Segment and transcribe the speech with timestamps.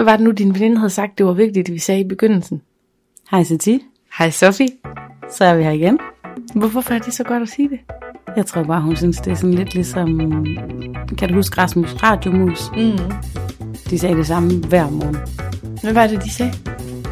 [0.00, 2.08] Hvad var det nu, din veninde havde sagt, det var vigtigt, at vi sagde i
[2.08, 2.62] begyndelsen?
[3.30, 3.82] Hej Sati,
[4.18, 4.68] Hej Sofie.
[5.32, 5.98] så er vi her igen.
[6.54, 7.78] Hvorfor er det så godt at sige det?
[8.36, 10.18] Jeg tror bare, hun synes, det er sådan lidt ligesom...
[11.18, 12.70] Kan du huske Rasmus Radiomus?
[12.76, 13.12] Mm.
[13.90, 15.16] De sagde det samme hver morgen.
[15.82, 16.52] Hvad var det, de sagde?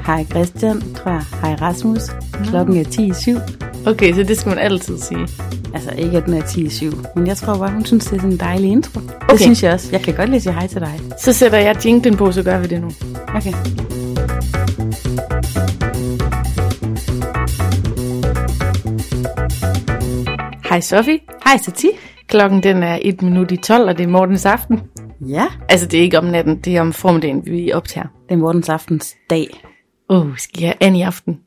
[0.07, 1.23] Hej Christian, tror jeg.
[1.43, 2.03] Hej Rasmus.
[2.45, 3.78] Klokken er 10.07.
[3.89, 5.29] Okay, så det skal man altid sige.
[5.75, 8.33] Altså ikke, at den er 10.07, men jeg tror bare, hun synes, det er sådan
[8.33, 9.01] en dejlig intro.
[9.01, 9.29] Okay.
[9.31, 9.89] Det synes jeg også.
[9.93, 11.01] Jeg kan godt lige sige hej til dig.
[11.19, 12.91] Så sætter jeg jinglen på, så gør vi det nu.
[13.35, 13.53] Okay.
[20.69, 21.19] Hej Sofie.
[21.45, 21.89] Hej Sati.
[22.27, 24.81] Klokken den er et minut i 12, og det er Mortens aften.
[25.29, 28.07] Ja, Altså, det er ikke om natten, det er om formiddagen, vi optager.
[28.29, 29.49] det er Mortens aftens dag.
[30.11, 31.39] Åh, oh, skal jeg an i aften?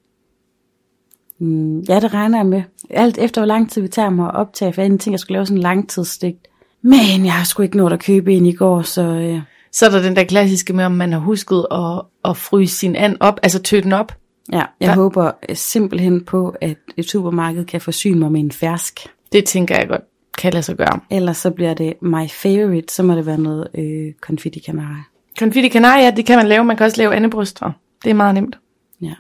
[1.42, 2.64] Mm, ja, det regner jeg med.
[2.90, 5.36] Alt efter, hvor lang tid vi tager mig at optage, for jeg tænkte, jeg skulle
[5.36, 6.38] lave sådan en langtidsstigt.
[6.82, 9.40] Men jeg har sgu ikke nået at købe en i går, så øh,
[9.72, 12.96] Så er der den der klassiske med, om man har husket at, at fryse sin
[12.96, 14.16] and op, altså tø den op.
[14.52, 14.88] ja, jeg Ja.
[14.88, 14.96] ja.
[14.96, 19.00] håber øh, simpelthen på, at et supermarked kan forsyne mig med en fersk.
[19.32, 20.02] Det tænker jeg godt
[20.38, 21.00] kan lade sig gøre.
[21.10, 25.00] Ellers så bliver det my favorite, så må det være noget øh, confetti canary.
[25.40, 26.64] Confetti Canaria, det kan man lave.
[26.64, 27.72] Man kan også lave andebryster.
[28.04, 28.58] Det er meget nemt.
[29.02, 29.14] Ja.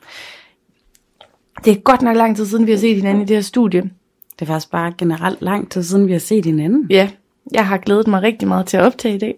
[1.66, 3.82] Det er godt nok lang tid siden, vi har set hinanden i det her studie.
[3.82, 6.88] Det er faktisk bare generelt lang tid siden, vi har set hinanden.
[6.90, 7.10] Ja,
[7.54, 9.36] jeg har glædet mig rigtig meget til at optage i dag.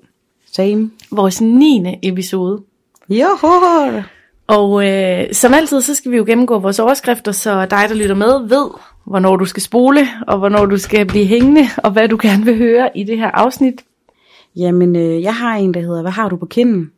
[0.51, 0.91] Same.
[1.11, 1.99] Vores 9.
[2.03, 2.61] episode.
[3.09, 4.01] Joho!
[4.47, 8.16] Og øh, som altid, så skal vi jo gennemgå vores overskrifter, så dig, der lytter
[8.16, 8.69] med, ved,
[9.05, 12.57] hvornår du skal spole, og hvornår du skal blive hængende, og hvad du gerne vil
[12.57, 13.83] høre i det her afsnit.
[14.55, 16.91] Jamen, øh, jeg har en, der hedder, hvad har du på kinden?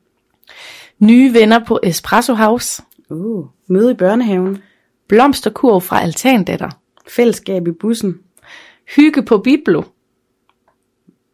[1.00, 2.84] Nye venner på Espresso House.
[3.10, 4.62] Uh, møde i børnehaven.
[5.08, 6.70] Blomsterkurv fra Altandatter.
[7.08, 8.20] Fællesskab i bussen.
[8.96, 9.84] Hygge på Biblo.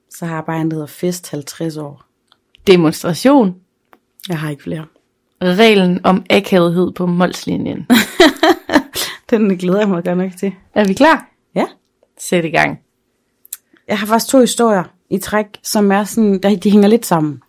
[0.10, 2.04] Så har jeg bare en, der hedder Fest 50 år.
[2.68, 3.56] Demonstration.
[4.30, 4.86] Jeg har ikke flere.
[5.42, 7.88] Reglen om akavethed på Molslinjen.
[9.30, 10.54] Den glæder jeg mig godt nok til.
[10.74, 11.30] Er vi klar?
[11.56, 11.66] Ja.
[12.18, 12.80] Sæt i gang.
[13.88, 17.42] Jeg har faktisk to historier i træk, som er sådan, der, de hænger lidt sammen.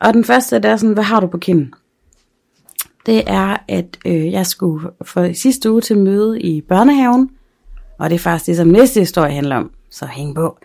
[0.00, 1.74] Og den første, der er sådan, hvad har du på kinden?
[3.08, 7.30] Det er, at øh, jeg skulle for sidste uge til møde i børnehaven.
[7.98, 9.70] Og det er faktisk det, som næste historie handler om.
[9.90, 10.58] Så hæng på.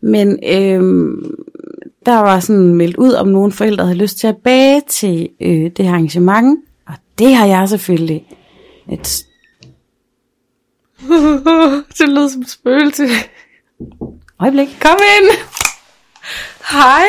[0.00, 0.82] Men øh,
[2.06, 5.70] der var sådan meldt ud, om nogle forældre havde lyst til at bage til øh,
[5.76, 6.58] det her arrangement.
[6.86, 8.26] Og det har jeg selvfølgelig
[8.92, 9.26] et
[11.98, 13.08] det lød som spøgelse.
[14.40, 14.68] øjeblik.
[14.80, 15.38] Kom ind.
[16.70, 17.06] Hej.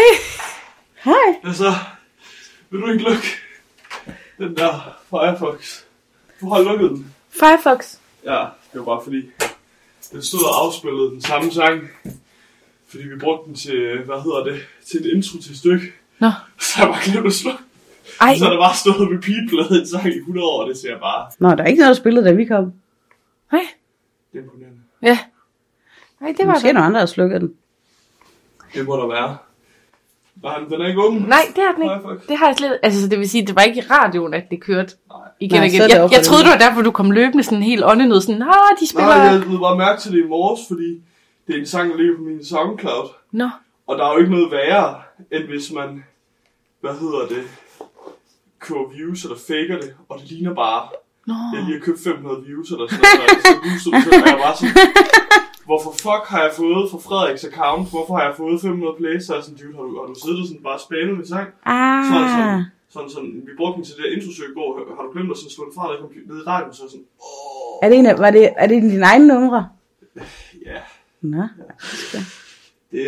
[1.04, 1.40] Hej.
[1.44, 1.74] Altså,
[2.72, 3.43] vil du ikke lukke
[4.44, 5.82] den der Firefox?
[6.42, 7.14] Du har lukket den.
[7.30, 7.98] Firefox.
[8.26, 9.22] Ja, det var bare fordi,
[10.12, 11.82] den stod og afspillede den samme sang.
[12.88, 15.86] Fordi vi brugte den til, hvad hedder det, til en intro til et stykke.
[16.20, 16.30] Nå.
[16.60, 17.60] Så jeg bare glemt at slukke.
[18.22, 21.32] Ej, Så der bare stået repeat en sang i 100 år, og det ser bare
[21.40, 22.74] Nå, der er ikke noget, der spillede, da vi kom.
[23.52, 23.62] nej.
[24.34, 24.78] imponerende.
[25.02, 25.20] Ja.
[26.20, 26.74] Nej, det Det var Måske det.
[26.74, 27.54] nogle andre, der slukkede den.
[28.74, 29.38] Det må der være.
[30.44, 31.20] Nej, men den er ikke åben.
[31.22, 31.96] Nej, det har den ikke.
[32.02, 32.28] Firefox.
[32.30, 34.62] Det har jeg slet Altså, det vil sige, det var ikke i radioen, at det
[34.64, 35.18] kørte Nej.
[35.40, 35.82] igen Nej, og igen.
[35.82, 36.52] er det Jeg, for jeg troede, den.
[36.52, 38.22] det var derfor, du kom løbende sådan helt åndenød.
[38.22, 38.48] Sådan, ah,
[38.80, 39.16] de Nej, spiller...
[39.32, 40.90] jeg blev bare mærke til det i morges, fordi
[41.48, 43.08] det er en sang, der ligger på min SoundCloud.
[43.32, 43.50] Nå.
[43.88, 44.96] Og der er jo ikke noget værre,
[45.32, 46.04] end hvis man,
[46.82, 47.44] hvad hedder det,
[48.60, 50.82] køber views eller faker det, og det ligner bare,
[51.28, 51.34] Nå.
[51.54, 54.28] jeg lige har købt 500 views eller sådan noget, og så booster du selv, og
[54.30, 54.76] jeg er bare sådan,
[55.70, 59.30] hvorfor fuck har jeg fået fra Frederiks account, hvorfor har jeg fået 500 plays, så
[59.34, 61.48] er jeg sådan, dude, har du, har du siddet og sådan bare spammet min sang?
[61.50, 62.64] Sådan, Ah, sådan,
[62.94, 65.54] sådan, sådan, vi brugte den til det introsøg i går, har du glemt at sådan
[65.56, 68.16] slå den fra computer- ned i radioen, så er sådan, åh, er det, en af,
[68.26, 69.62] var det, er det dine egne numre?
[70.70, 70.80] ja,
[71.34, 71.44] Nå,
[72.92, 73.04] det,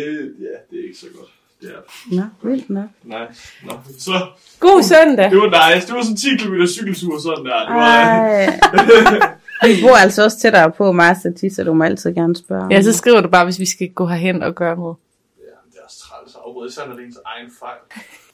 [0.46, 1.30] ja, det er ikke så godt.
[1.62, 1.80] Er
[2.16, 2.88] nå, vildt nok.
[3.04, 3.42] nice.
[3.64, 4.12] Nå, så,
[4.60, 5.30] God søndag.
[5.30, 5.86] Det var nice.
[5.86, 7.58] Det var sådan 10 km cykeltur sådan der.
[7.66, 9.38] Det var, Ej.
[9.62, 12.66] Vi bor altså også tættere på mig, Sati, så du må altid gerne spørge.
[12.70, 14.96] Ja, så skriver du bare, hvis vi skal gå herhen og gøre noget.
[15.38, 17.78] ja, det er også træls at afbryde, især når det er ens egen fejl.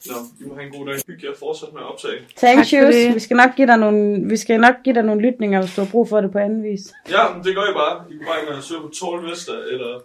[0.05, 0.13] Nå,
[0.45, 0.95] I må have en god dag.
[1.07, 2.17] Hygge jer fortsat med at optage.
[2.37, 3.13] Thank Tak you.
[3.13, 5.81] Vi skal nok give dig nogle, vi skal nok give dig nogle lytninger, hvis du
[5.81, 6.81] har brug for det på anden vis.
[7.09, 8.03] Ja, men det gør I bare.
[8.09, 9.99] I kan bare og søge på Torl Vester eller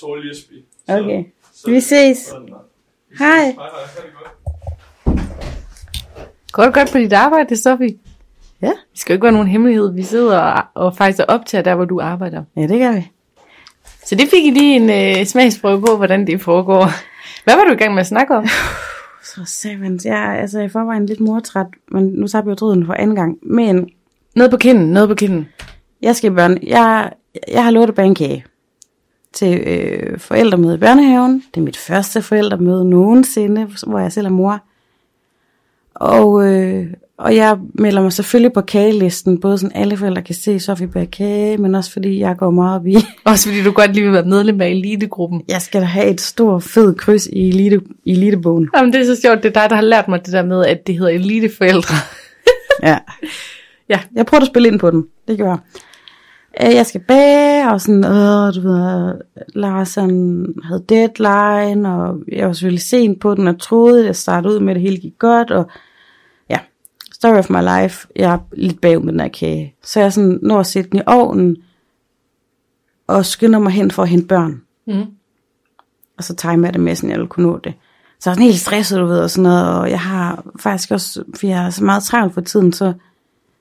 [0.00, 0.52] Torl Jesby.
[0.88, 1.24] Så- Okay.
[1.54, 1.90] så- Vi ses.
[2.26, 2.40] der.
[2.40, 3.18] Vi ses.
[3.18, 3.44] Hej.
[3.44, 3.66] Hej, hej.
[3.96, 4.32] Ha' det godt.
[6.52, 7.98] Går det godt på dit arbejde, Sofie?
[8.62, 8.66] Ja.
[8.92, 9.92] Det skal jo ikke være nogen hemmelighed.
[9.94, 12.44] Vi sidder og, og faktisk optager der, hvor du arbejder.
[12.56, 13.10] Ja, det gør vi.
[14.04, 14.90] Så det fik I lige en
[15.20, 16.88] øh, smagsprøve på, hvordan det foregår.
[17.44, 18.46] Hvad var du i gang med at snakke om?
[19.34, 20.04] Så savans.
[20.04, 23.38] Jeg er altså i forvejen lidt mortræt, men nu tager jo tråden for anden gang.
[23.42, 23.88] Men
[24.36, 25.48] Noget på kinden, noget på kinden.
[26.02, 26.58] jeg skal i børne...
[26.62, 27.12] Jeg,
[27.48, 28.44] jeg har lovet at bage en kage
[29.32, 31.44] til øh, forældremøde i børnehaven.
[31.54, 34.60] Det er mit første forældremøde nogensinde, hvor jeg selv er mor.
[35.94, 36.86] Og, øh,
[37.18, 41.10] og jeg melder mig selvfølgelig på kagelisten, både sådan alle forældre kan se Sofie bag
[41.10, 44.12] kage, men også fordi jeg går meget op i, Også fordi du godt lige vil
[44.12, 45.42] være medlem af elitegruppen.
[45.48, 48.68] jeg skal da have et stort fed kryds i, elite, i elitebogen.
[48.76, 49.42] Jamen, det er så sjovt.
[49.42, 51.94] Det er dig, der har lært mig det der med, at det hedder eliteforældre.
[52.82, 52.98] Ja.
[53.88, 54.00] Ja.
[54.14, 55.04] Jeg prøver at spille ind på den.
[55.28, 55.58] Det gør jeg.
[56.68, 59.14] Øh, Jeg skal bage, og sådan, øh, du ved,
[59.54, 64.16] Lars han havde deadline, og jeg var selvfølgelig sent på den, og troede, at jeg
[64.16, 65.70] startede ud med, at det hele gik godt, og
[67.18, 69.74] story of my life, jeg er lidt bagud med den her kage.
[69.82, 71.56] Så jeg sådan når at sætte den i ovnen,
[73.06, 74.62] og skynder mig hen for at hente børn.
[74.86, 75.04] Mm.
[76.16, 77.74] Og så timer jeg det med, sådan jeg ville kunne nå det.
[78.20, 80.90] Så jeg er sådan helt stresset, du ved, og sådan noget, og jeg har faktisk
[80.90, 82.92] også, for jeg er så meget travlt for tiden, så,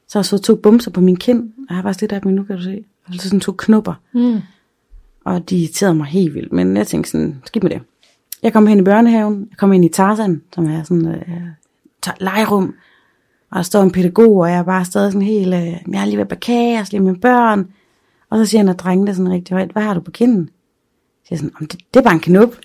[0.07, 2.21] så har jeg så to bumser på min kind, og jeg har faktisk lidt af
[2.21, 2.83] dem nu, kan du se.
[3.11, 4.39] Altså sådan to knupper, Mm.
[5.25, 7.81] og de irriterede mig helt vildt, men jeg tænkte sådan, skidt med det.
[8.43, 11.23] Jeg kom hen i børnehaven, jeg kom ind i Tarzan, som er sådan et
[12.07, 12.75] øh, legerum,
[13.57, 16.05] og der står en pædagog, og jeg er bare stadig sådan helt, øh, jeg har
[16.05, 17.67] lige været på kage, jeg lige med børn,
[18.29, 20.49] og så siger han, at drengene sådan rigtig højt, hvad har du på kinden?
[21.23, 22.55] Så siger jeg sådan, "Om det, det er bare en knop.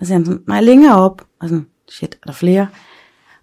[0.00, 1.24] så siger han sådan, nej, længere op.
[1.40, 2.68] Og sådan, shit, er der flere?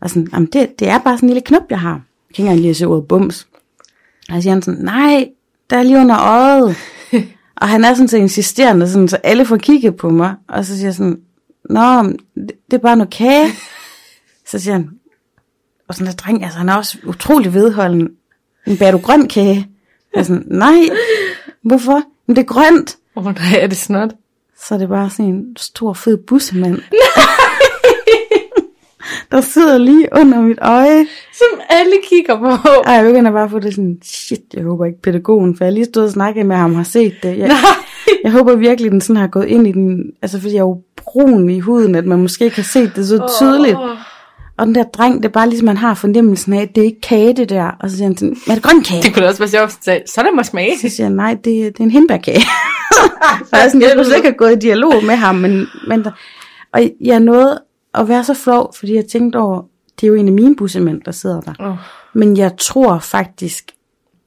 [0.01, 1.94] Og sådan, jamen det, det er bare sådan en lille knop, jeg har.
[1.94, 3.48] Jeg kan ikke engang lige se ordet bums.
[4.30, 5.30] Og så siger han sådan, nej,
[5.69, 6.75] der er lige under øjet.
[7.62, 10.36] og han er sådan så insisterende, sådan, så alle får kigget på mig.
[10.48, 11.19] Og så siger jeg sådan,
[11.69, 12.04] nå,
[12.36, 13.48] det, det er bare noget kage.
[14.51, 14.89] så siger han,
[15.87, 18.09] og sådan der dreng, altså han er også utrolig vedholden.
[18.65, 19.67] Men bærer du grøn kage?
[20.13, 20.89] Jeg er sådan, nej,
[21.61, 22.01] hvorfor?
[22.27, 22.97] Men det er grønt.
[23.15, 24.09] Åh, oh, nej, er det snot?
[24.59, 26.81] Så er det bare sådan en stor fed bussemand.
[29.31, 31.05] der sidder lige under mit øje.
[31.33, 32.71] Som alle kigger på.
[32.85, 35.73] Ej, jeg begynder bare at få det sådan, shit, jeg håber ikke pædagogen, for jeg
[35.73, 37.38] lige stået og snakket med ham og har set det.
[37.38, 37.57] Jeg, Nej.
[38.23, 40.81] jeg håber virkelig, den sådan har gået ind i den, altså fordi jeg er jo
[40.95, 43.77] brun i huden, at man måske ikke har set det så tydeligt.
[43.77, 43.97] Åh.
[44.57, 46.85] Og den der dreng, det er bare ligesom, man har fornemmelsen af, at det er
[46.85, 47.71] ikke kage, det der.
[47.79, 49.03] Og så siger han sådan, er det grøn kage?
[49.03, 50.77] Det kunne også være sjovt, sige, så lad mig smage.
[50.79, 52.41] Så siger jeg, nej, det, det er en hindbærkage.
[53.51, 56.03] og jeg, sådan, jeg skulle slet ikke have gået i dialog med ham, men, men
[56.03, 56.11] der,
[56.73, 57.61] og jeg nåede
[57.93, 59.61] at være så flov, fordi jeg tænkte over,
[60.01, 61.53] det er jo en af mine bussemænd, der sidder der.
[61.59, 61.75] Oh,
[62.13, 63.71] Men jeg tror faktisk,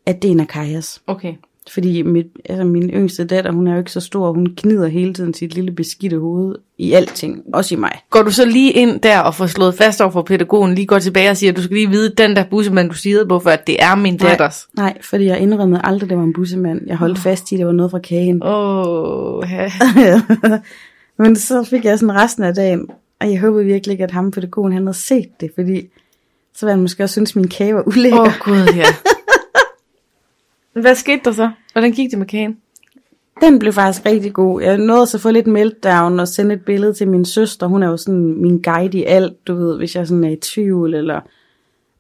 [0.06, 1.02] at det er en af Kajas.
[1.06, 1.34] okay.
[1.70, 5.14] Fordi mit, altså min yngste datter, hun er jo ikke så stor, hun knider hele
[5.14, 7.92] tiden sit lille beskidte hoved i alting, også i mig.
[8.10, 10.98] Går du så lige ind der og får slået fast over for pædagogen, lige går
[10.98, 13.50] tilbage og siger, at du skal lige vide, den der bussemand, du siger på, for
[13.50, 14.68] at det er min datters.
[14.76, 16.80] Nej, fordi jeg indrømmede aldrig, at det var en bussemand.
[16.86, 18.42] Jeg holdt fast i, at det var noget fra kagen.
[18.42, 19.70] Åh, oh, ja.
[21.22, 22.88] Men så fik jeg sådan resten af dagen,
[23.20, 25.88] og jeg håbede virkelig ikke, at ham pædagogen han havde set det, fordi
[26.54, 28.20] så var han måske også synes, at min kage var ulækker.
[28.20, 28.84] Åh, oh, gud, ja.
[30.80, 31.50] Hvad skete der så?
[31.72, 32.56] Hvordan gik det med kagen?
[33.40, 34.62] Den blev faktisk rigtig god.
[34.62, 37.66] Jeg nåede så at få lidt meltdown og sende et billede til min søster.
[37.66, 40.36] Hun er jo sådan min guide i alt, du ved, hvis jeg sådan er i
[40.36, 41.20] tvivl, eller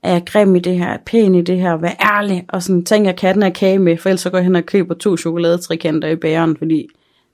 [0.02, 2.84] er jeg grim i det her, er pæn i det her, vær ærlig, og sådan
[2.84, 4.94] tænker jeg, kan den her kage med, for ellers så går jeg hen og køber
[4.94, 6.88] to chokoladetrikanter i bageren, fordi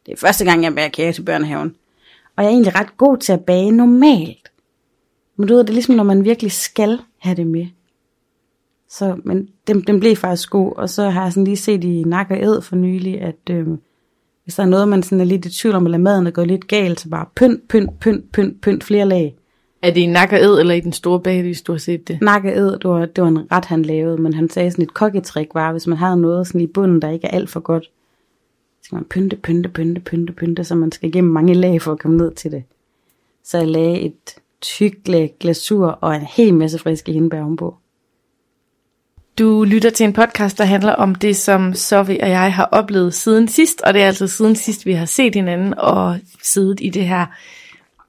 [0.06, 1.74] det er første gang, jeg bager kage til børnehaven.
[2.36, 4.50] Og jeg er egentlig ret god til at bage normalt.
[5.36, 7.66] Men du ved, det er ligesom, når man virkelig skal have det med.
[8.98, 12.02] Så, men den, den blev faktisk god, og så har jeg sådan lige set i
[12.06, 13.66] Nak og Ed for nylig, at øh,
[14.44, 16.46] hvis der er noget, man sådan er lidt i tvivl om, eller maden er gået
[16.46, 19.36] lidt galt, så bare pynt, pynt, pynt, pynt, pynt flere lag.
[19.82, 22.18] Er det i nak og ed, eller i den store bagelys, du har set det?
[22.22, 24.82] Nak og Ed, det var, det var en ret, han lavede, men han sagde sådan
[24.82, 27.60] et kokketrik var, hvis man havde noget sådan i bunden, der ikke er alt for
[27.60, 27.90] godt, så
[28.82, 31.98] skal man pynte, pynte, pynte, pynte, pynte, så man skal igennem mange lag for at
[31.98, 32.62] komme ned til det.
[33.44, 37.74] Så jeg lagde et tykt lag glasur og en hel masse friske hindbær ovenpå.
[39.38, 43.14] Du lytter til en podcast, der handler om det, som Sofie og jeg har oplevet
[43.14, 46.88] siden sidst, og det er altså siden sidst, vi har set hinanden og siddet i
[46.88, 47.26] det her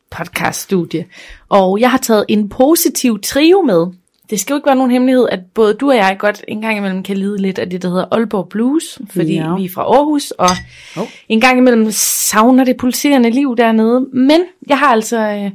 [0.10, 1.06] podcaststudie.
[1.50, 3.86] Og jeg har taget en positiv trio med.
[4.30, 6.78] Det skal jo ikke være nogen hemmelighed, at både du og jeg godt en gang
[6.78, 9.56] imellem kan lide lidt af det, der hedder Aalborg Blues, fordi Ja.
[9.56, 10.50] vi er fra Aarhus, og
[10.98, 11.08] Oh.
[11.30, 14.06] en gang imellem savner det pulserende liv dernede.
[14.14, 15.52] Men jeg har altså øh,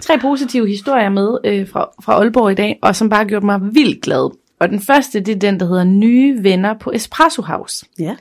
[0.00, 3.42] tre positive historier med øh, fra, fra Aalborg i dag, og som bare har gjort
[3.44, 4.30] mig vildt glad.
[4.60, 7.86] Og den første, det er den, der hedder Nye Venner på Espresso House.
[7.98, 8.16] Ja.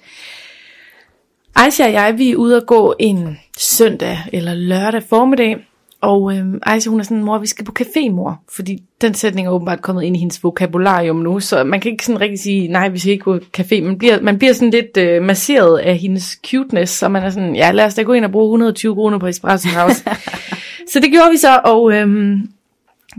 [1.55, 5.67] Aisha og jeg, vi er ude at gå en søndag eller lørdag formiddag,
[6.01, 8.41] og øhm, Aisha, hun er sådan, mor, vi skal på café, mor.
[8.49, 12.05] Fordi den sætning er åbenbart kommet ind i hendes vokabularium nu, så man kan ikke
[12.05, 13.81] sådan rigtig sige, nej, vi skal ikke gå café.
[13.83, 17.55] Man bliver, man bliver sådan lidt øh, masseret af hendes cuteness, så man er sådan,
[17.55, 20.03] ja, lad os da gå ind og bruge 120 kroner på Espresso House.
[20.91, 22.49] så det gjorde vi så, og øhm,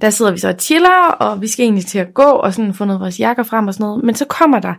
[0.00, 2.74] der sidder vi så og chiller, og vi skal egentlig til at gå og sådan
[2.74, 4.04] få noget vores jakker frem og sådan noget.
[4.04, 4.74] Men så kommer der,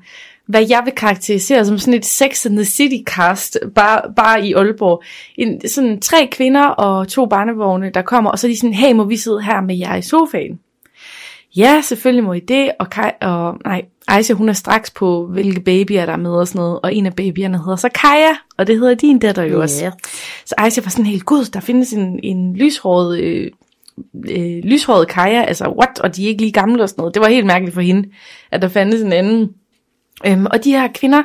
[0.45, 4.53] hvad jeg vil karakterisere som sådan et Sex and the City cast, bare, bare i
[4.53, 5.03] Aalborg.
[5.35, 8.93] En, sådan tre kvinder og to barnevogne, der kommer, og så er de sådan, hey,
[8.93, 10.59] må vi sidde her med jer i sofaen?
[11.55, 15.61] ja, selvfølgelig må I det, og, Kaj, og nej, Aisha, hun er straks på, hvilke
[15.61, 18.67] babyer der er med og sådan noget, og en af babyerne hedder så Kaja, og
[18.67, 19.83] det hedder din datter jo også.
[19.85, 19.91] Ja.
[20.45, 23.51] Så Aisha var sådan helt, gud, der findes en, en lyshåret, øh,
[24.29, 27.13] øh, lyshåret Kaja, altså what, og de er ikke lige gamle og sådan noget.
[27.13, 28.09] Det var helt mærkeligt for hende,
[28.51, 29.49] at der fandtes en anden.
[30.25, 31.23] Øhm, og de her kvinder,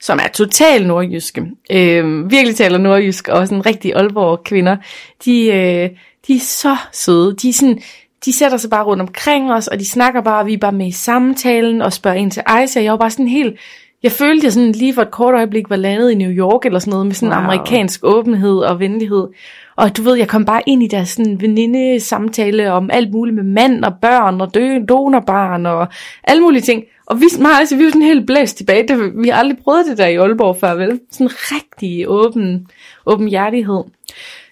[0.00, 4.76] som er totalt nordjyske, øhm, virkelig taler nordjysk, og sådan rigtig Aalborg kvinder,
[5.24, 5.90] de, øh,
[6.26, 7.36] de er så søde.
[7.42, 7.82] De er sådan,
[8.24, 10.72] de sætter sig bare rundt omkring os, og de snakker bare, og vi er bare
[10.72, 12.82] med i samtalen, og spørger ind til Aisha.
[12.82, 13.56] Jeg var bare sådan helt,
[14.02, 16.78] jeg følte, jeg sådan lige for et kort øjeblik var landet i New York, eller
[16.78, 17.44] sådan noget, med sådan Wow.
[17.44, 19.28] amerikansk åbenhed og venlighed.
[19.76, 23.36] Og du ved, jeg kom bare ind i deres sådan veninde samtale om alt muligt
[23.36, 25.88] med mand og børn og dø, donorbarn og
[26.24, 26.84] alle mulige ting.
[27.06, 28.88] Og vi, mig, altså, vi var sådan helt blæst tilbage.
[28.88, 31.00] Det, vi har aldrig prøvet det der i Aalborg før, vel?
[31.10, 32.66] Sådan rigtig åben,
[33.06, 33.84] åben hjertighed.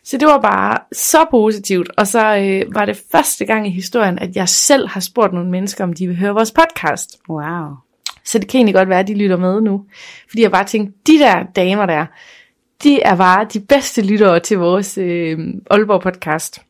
[0.05, 1.91] Så det var bare så positivt.
[1.97, 5.51] Og så øh, var det første gang i historien, at jeg selv har spurgt nogle
[5.51, 7.19] mennesker, om de vil høre vores podcast.
[7.29, 7.67] Wow.
[8.25, 9.85] Så det kan egentlig godt være, at de lytter med nu.
[10.29, 12.07] Fordi jeg bare tænkte, de der damer der,
[12.83, 15.39] de er bare de bedste lyttere til vores øh,
[15.71, 16.61] Aalborg podcast.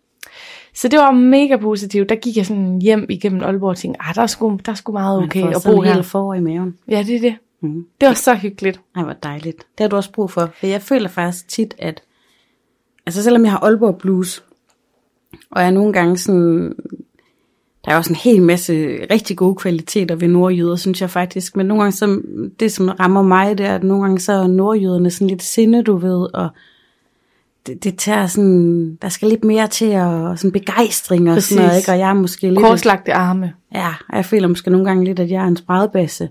[0.75, 2.09] Så det var mega positivt.
[2.09, 4.77] Der gik jeg sådan hjem igennem Aalborg og tænkte, ah, der er sgu, der er
[4.77, 5.93] sgu meget okay at bo her.
[5.93, 6.79] helt for i maven.
[6.89, 7.37] Ja, det er det.
[7.61, 7.87] Mm.
[8.01, 8.81] Det var så hyggeligt.
[8.97, 9.59] Ej, hvor dejligt.
[9.59, 10.51] Det har du også brug for.
[10.61, 12.03] For jeg føler faktisk tit, at...
[13.07, 14.45] Altså selvom jeg har Aalborg Blues,
[15.51, 16.75] og jeg nogle gange sådan...
[17.85, 18.73] Der er også en hel masse
[19.11, 21.57] rigtig gode kvaliteter ved nordjyder, synes jeg faktisk.
[21.57, 22.21] Men nogle gange, så,
[22.61, 25.83] det som rammer mig, det er, at nogle gange så er nordjyderne sådan lidt sinde,
[25.83, 26.49] du ved, og
[27.67, 31.71] det, det tager sådan, der skal lidt mere til at sådan begejstring og sådan noget,
[31.71, 31.89] Præcis.
[31.89, 31.93] ikke?
[31.93, 32.61] Og jeg er måske lidt...
[32.61, 33.53] Korslagte arme.
[33.75, 36.29] Ja, og jeg føler måske nogle gange lidt, at jeg er en spredbasse.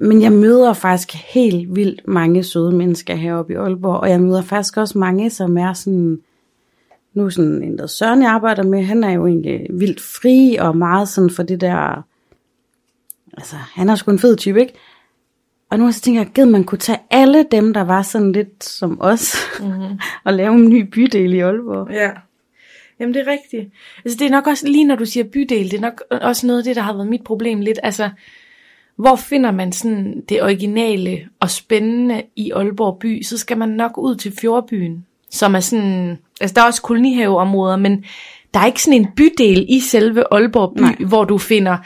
[0.00, 4.42] Men jeg møder faktisk helt vildt mange søde mennesker heroppe i Aalborg, og jeg møder
[4.42, 6.18] faktisk også mange, som er sådan,
[7.14, 10.76] nu sådan en, der Søren, jeg arbejder med, han er jo egentlig vildt fri og
[10.76, 12.02] meget sådan for det der,
[13.36, 14.74] altså han er sgu en fed type, ikke?
[15.70, 18.64] Og nu så tænker jeg, at man kunne tage alle dem, der var sådan lidt
[18.64, 19.98] som os, mm-hmm.
[20.24, 21.90] og lave en ny bydel i Aalborg.
[21.90, 22.10] Ja.
[23.00, 23.72] Jamen det er rigtigt.
[24.04, 26.58] Altså det er nok også, lige når du siger bydel, det er nok også noget
[26.58, 27.78] af det, der har været mit problem lidt.
[27.82, 28.10] Altså,
[28.96, 33.98] hvor finder man sådan det originale og spændende i Aalborg by, så skal man nok
[33.98, 38.04] ud til Fjordbyen, som er sådan, altså der er også kolonihaveområder, men
[38.54, 40.96] der er ikke sådan en bydel i selve Aalborg by, Nej.
[41.08, 41.76] hvor du finder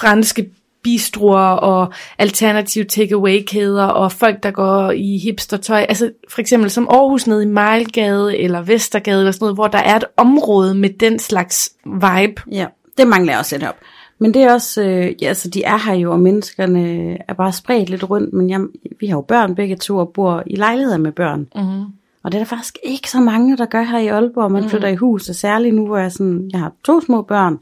[0.00, 0.50] franske
[0.82, 5.86] bistroer og alternative takeaway-kæder og folk, der går i hipstertøj.
[5.88, 9.78] Altså for eksempel som Aarhus nede i Mejlgade eller Vestergade eller sådan noget, hvor der
[9.78, 12.42] er et område med den slags vibe.
[12.52, 12.66] Ja,
[12.98, 13.76] det mangler jeg også lidt op.
[14.18, 17.52] Men det er også, øh, ja, altså de er her jo, og menneskerne er bare
[17.52, 18.60] spredt lidt rundt, men jeg,
[19.00, 21.48] vi har jo børn begge to, og bor i lejligheder med børn.
[21.54, 21.84] Mm-hmm.
[22.22, 24.52] Og det er der faktisk ikke så mange, der gør her i Aalborg.
[24.52, 27.58] Man flytter i hus, og særligt nu, hvor jeg, sådan, jeg har to små børn,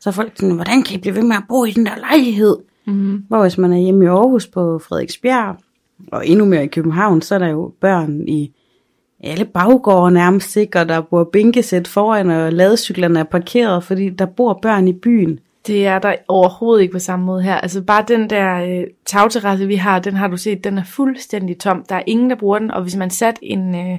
[0.00, 1.96] så er folk sådan, hvordan kan I blive ved med at bo i den der
[1.96, 2.56] lejlighed?
[2.86, 3.24] Mm-hmm.
[3.28, 5.56] Hvor hvis man er hjemme i Aarhus på Frederiksbjerg,
[6.12, 8.52] og endnu mere i København, så er der jo børn i
[9.20, 14.26] alle baggårde nærmest ikke, og der bor bænkesæt foran, og ladecyklerne er parkeret, fordi der
[14.26, 15.40] bor børn i byen.
[15.66, 17.54] Det er der overhovedet ikke på samme måde her.
[17.54, 21.58] Altså bare den der øh, tagterrasse, vi har, den har du set, den er fuldstændig
[21.58, 21.84] tom.
[21.88, 23.98] Der er ingen, der bruger den, og hvis man satte en øh,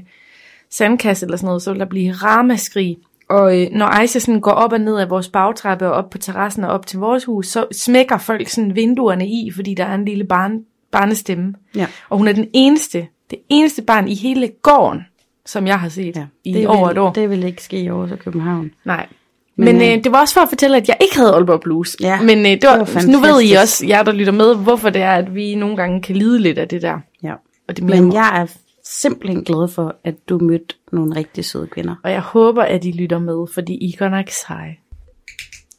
[0.69, 2.97] sandkasse eller sådan noget, så vil der blive ramaskrig.
[3.29, 6.17] Og øh, når Aisha sådan går op og ned af vores bagtrappe og op på
[6.17, 9.95] terrassen og op til vores hus, så smækker folk sådan vinduerne i, fordi der er
[9.95, 10.59] en lille barn,
[10.91, 11.53] barnestemme.
[11.75, 11.87] Ja.
[12.09, 15.01] Og hun er den eneste, det eneste barn i hele gården,
[15.45, 17.13] som jeg har set ja, i det over vil, et år.
[17.13, 18.71] Det vil ikke ske i Aarhus og København.
[18.85, 19.07] Nej.
[19.55, 21.61] Men, Men, øh, øh, det var også for at fortælle, at jeg ikke havde Aalborg
[21.61, 21.97] Blues.
[22.01, 24.55] Ja, Men øh, det var, det var nu ved I også, jer der lytter med,
[24.55, 26.99] hvorfor det er, at vi nogle gange kan lide lidt af det der.
[27.23, 27.33] Ja.
[27.67, 28.13] Og, det Men mig.
[28.13, 28.45] jeg er
[28.83, 31.95] simpelthen glad for, at du mødte nogle rigtig søde kvinder.
[32.03, 34.77] og jeg håber, at I lytter med, fordi I godt nok seje.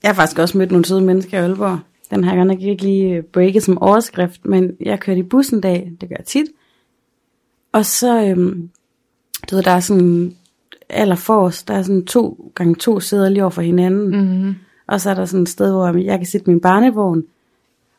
[0.02, 1.78] Jeg har faktisk også mødt nogle søde mennesker i Aalborg.
[2.10, 5.60] Den har jeg nok ikke lige breaket som overskrift, men jeg kørte i bussen en
[5.60, 6.46] dag, det gør jeg tit.
[7.72, 8.70] Og så, øhm,
[9.50, 10.36] du ved, der er sådan
[10.88, 14.20] allerforrest, der er sådan to gange to sæder lige over for hinanden.
[14.20, 14.54] Mm-hmm.
[14.86, 17.24] Og så er der sådan et sted, hvor jeg kan sætte min barnevogn.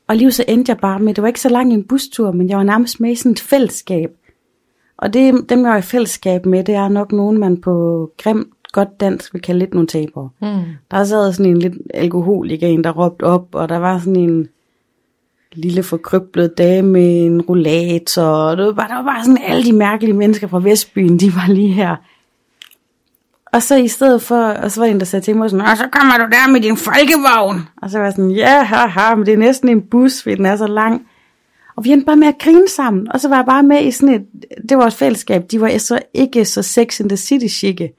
[0.08, 2.50] Og lige så endte jeg bare med, det var ikke så lang en bustur, men
[2.50, 4.10] jeg var nærmest med i sådan et fællesskab.
[4.98, 8.48] Og det, dem jeg var i fællesskab med, det er nok nogen, man på grimt
[8.72, 10.30] godt dansk vil kalde lidt nogle tabere.
[10.42, 10.48] Mm.
[10.92, 14.48] Der sad sådan en lidt alkoholiker, en der råbte op, og der var sådan en
[15.54, 19.74] lille forkryblet dame med en rollator, og det var der var bare sådan alle de
[19.74, 21.96] mærkelige mennesker fra Vestbyen, de var lige her.
[23.56, 25.66] Og så i stedet for, og så var der en, der sagde til mig sådan,
[25.66, 27.62] og så kommer du der med din folkevogn.
[27.82, 30.46] Og så var jeg sådan, ja, haha, men det er næsten en bus, fordi den
[30.46, 31.08] er så lang.
[31.76, 33.92] Og vi endte bare med at grine sammen, og så var jeg bare med i
[33.92, 34.26] sådan et,
[34.70, 37.94] det var et fællesskab, de var så ikke så sex in the city chicke.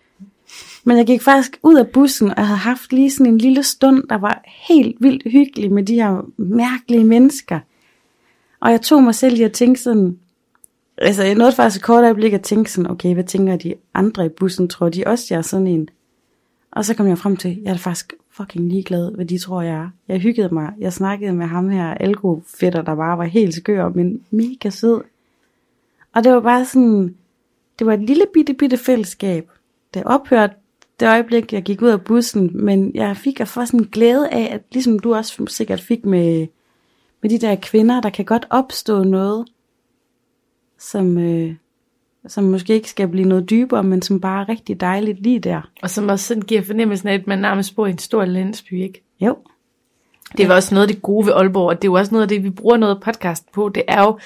[0.85, 3.63] Men jeg gik faktisk ud af bussen, og jeg havde haft lige sådan en lille
[3.63, 7.59] stund, der var helt vildt hyggelig med de her mærkelige mennesker.
[8.61, 10.17] Og jeg tog mig selv i at tænke sådan,
[10.99, 14.27] altså jeg nåede faktisk et kort øjeblik at tænke sådan, okay, hvad tænker de andre
[14.27, 14.69] i bussen?
[14.69, 15.89] Tror de også, jeg er sådan en?
[16.71, 19.75] Og så kom jeg frem til, jeg er faktisk fucking ligeglad, hvad de tror, jeg
[19.75, 19.89] er.
[20.09, 20.73] Jeg hyggede mig.
[20.79, 25.01] Jeg snakkede med ham her, algofætter, der bare var helt skør, men mega sød.
[26.15, 27.15] Og det var bare sådan,
[27.79, 29.51] det var et lille bitte, bitte fællesskab.
[29.95, 30.55] Det ophørte
[31.01, 34.29] det øjeblik, jeg gik ud af bussen, men jeg fik at få sådan en glæde
[34.29, 36.47] af, at ligesom du også sikkert fik med,
[37.23, 39.47] med de der kvinder, der kan godt opstå noget,
[40.79, 41.55] som, øh,
[42.29, 45.71] som måske ikke skal blive noget dybere, men som bare er rigtig dejligt lige der.
[45.83, 48.83] Og som også sådan giver fornemmelsen af, at man nærmest bor i en stor landsby,
[48.83, 49.03] ikke?
[49.21, 49.37] Jo.
[50.37, 52.23] Det var også noget af det gode ved Aalborg, og det er jo også noget
[52.23, 53.69] af det, vi bruger noget podcast på.
[53.69, 54.19] Det er jo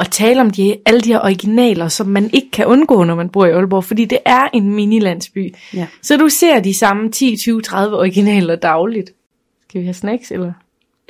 [0.00, 3.28] at tale om de, alle de her originaler, som man ikke kan undgå, når man
[3.28, 5.54] bor i Aalborg, fordi det er en mini-landsby.
[5.74, 5.86] Ja.
[6.02, 9.12] Så du ser de samme 10, 20, 30 originaler dagligt.
[9.68, 10.52] Skal vi have snacks, eller?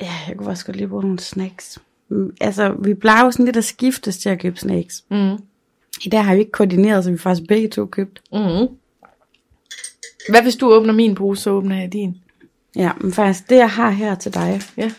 [0.01, 1.79] Ja, jeg kunne også godt lige bruge nogle snacks.
[2.41, 5.03] Altså, vi plejer jo sådan lidt at skiftes til at købe snacks.
[5.11, 5.37] Mm.
[6.05, 8.21] I dag har vi ikke koordineret, så vi faktisk begge to købt.
[8.31, 8.67] Mm.
[10.29, 12.17] Hvad hvis du åbner min pose, så åbner jeg din?
[12.75, 14.91] Ja, men faktisk, det jeg har her til dig, Ja.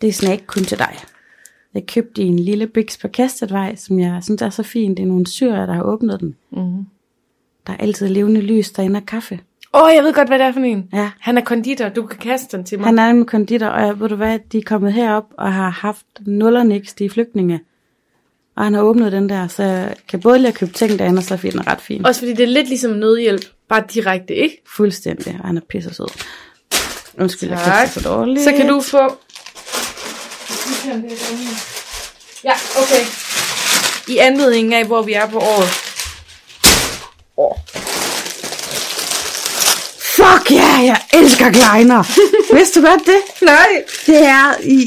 [0.00, 0.96] det er snack kun til dig.
[1.74, 4.94] Jeg købte en lille Bix på Kastetvej, som jeg synes er så fin.
[4.94, 6.36] Det er nogle syrer, der har åbnet den.
[6.50, 6.84] Mm.
[7.66, 9.40] Der er altid levende lys derinde og kaffe.
[9.74, 10.88] Åh, oh, jeg ved godt, hvad det er for en.
[10.92, 11.10] Ja.
[11.20, 12.86] Han er konditor, du kan kaste den til mig.
[12.86, 15.70] Han er en konditor, og jeg, ved du hvad, de er kommet herop og har
[15.70, 17.60] haft nul og niks, de er flygtninge.
[18.56, 21.18] Og han har åbnet den der, så jeg kan både lide at købe ting derinde,
[21.18, 22.06] og så finder den ret fin.
[22.06, 24.62] Også fordi det er lidt ligesom nødhjælp, bare direkte, ikke?
[24.76, 26.06] Fuldstændig, og han er pisse sød.
[27.18, 27.78] Undskyld, jeg Tak.
[27.78, 28.44] kan så dårligt.
[28.44, 29.16] Så kan du få...
[32.44, 33.04] Ja, okay.
[34.08, 35.68] I anledning af, hvor vi er på året.
[40.24, 42.02] Fuck ja, yeah, jeg elsker kleiner.
[42.56, 43.46] Vidste du godt det?
[43.46, 43.66] Nej.
[44.06, 44.44] Det er,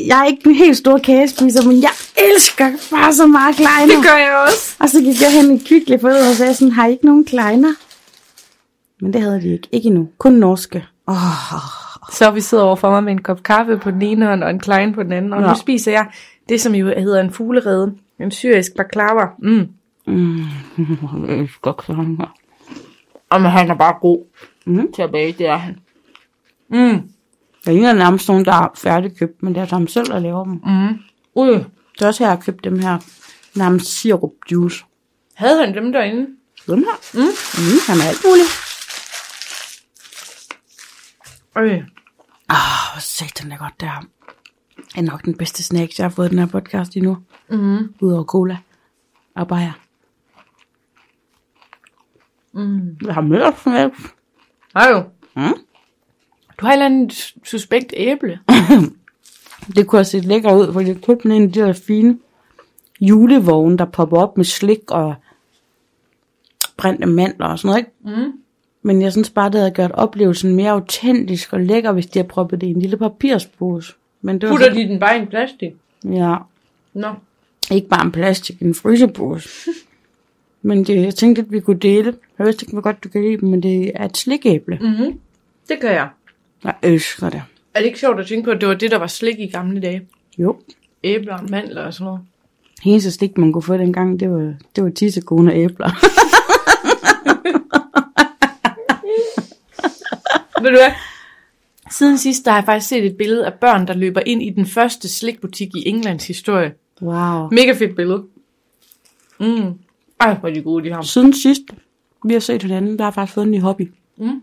[0.08, 3.96] jeg er ikke en helt stor kagespiser, men jeg elsker bare så meget kleiner.
[3.96, 4.76] Det gør jeg også.
[4.80, 7.26] Og så gik jeg hen i Kvickly for og sagde sådan, har I ikke nogen
[7.26, 7.74] kleiner?
[9.02, 9.68] Men det havde de ikke.
[9.72, 10.08] Ikke endnu.
[10.18, 10.86] Kun norske.
[11.08, 11.16] Oh,
[12.12, 14.50] Så vi sidder over for mig med en kop kaffe på den ene hånd og
[14.50, 15.34] en klein på den anden.
[15.34, 15.48] Og Ja.
[15.48, 16.06] nu spiser jeg
[16.50, 17.94] det, som jo hedder en fuglerede.
[18.22, 19.26] En syrisk baklava.
[19.44, 19.68] Mm.
[21.28, 22.34] jeg elsker kleiner.
[23.30, 24.18] Og men han er bare god
[24.68, 24.92] Mm.
[24.94, 25.80] til at bage, det er han.
[26.70, 27.10] Mm.
[27.66, 30.44] Der er ikke nærmest nogen, der er færdigkøbt, men det er ham selv, der laver
[30.44, 30.54] dem.
[30.54, 31.00] Mm.
[31.36, 31.48] Ui.
[31.94, 33.00] Det er også her, jeg har købt dem her
[33.56, 34.86] nærmest sirup juice.
[35.34, 36.28] Havde han dem derinde?
[36.68, 36.98] Dem her.
[37.14, 37.20] Mm.
[37.20, 38.50] Mm, han er alt muligt.
[41.56, 41.82] Øj.
[42.50, 44.02] Ah, hvor satan er godt det her.
[44.78, 47.18] Det er nok den bedste snack, jeg har fået den her podcast endnu.
[47.50, 47.94] Mm.
[48.02, 48.58] Udover cola
[49.36, 49.72] og bajer.
[52.54, 52.98] Mm.
[53.06, 54.00] Jeg har mere snacks.
[54.74, 55.04] Hej.
[55.36, 55.44] Mm.
[56.60, 58.40] Du har et eller andet suspekt æble.
[59.76, 62.18] Det kunne have set lækker ud, for jeg købte en af de der fine
[63.02, 65.16] julevogne, der popper op med slik og
[66.78, 68.22] brændte mandler og sådan noget, ikke?
[68.22, 68.32] Mm.
[68.82, 72.28] Men jeg synes bare, det havde gjort oplevelsen mere autentisk og lækker, hvis de havde
[72.30, 73.94] proppet det i en lille papirspose.
[74.22, 75.72] Men det var Putter så, de den bare i en plastik?
[76.04, 76.36] ja,
[76.94, 77.08] Nå.
[77.72, 79.50] ikke bare en plastik, en frysepose.
[80.62, 82.14] men det, jeg tænkte, at vi kunne dele.
[82.38, 84.78] Jeg vidste ikke, hvor godt du kan lide dem, men det er et slikæble.
[84.82, 85.20] Mm-hmm.
[85.70, 86.10] Det gør jeg.
[86.64, 87.44] Jeg elsker det.
[87.74, 89.48] Er det ikke sjovt at tænke på, at det var det, der var slik i
[89.48, 90.02] gamle dage?
[90.38, 90.56] Jo.
[91.04, 92.22] Æbler og mandler og sådan noget.
[92.84, 95.90] Eneste stik, man kunne få dengang, det var, det var tissekone og æbler.
[100.62, 100.92] Ved du hvad?
[101.92, 104.50] Siden sidst, der har jeg faktisk set et billede af børn, der løber ind i
[104.50, 106.74] den første slikbutik i Englands historie.
[107.02, 107.50] Wow.
[107.52, 108.24] Mega fedt billede.
[109.40, 109.74] Mm.
[110.20, 111.02] Ej, hvor er de gode, de har.
[111.02, 111.62] Siden sidst,
[112.26, 113.92] vi har set hinanden, der har faktisk fået en ny hobby.
[114.18, 114.42] Mm.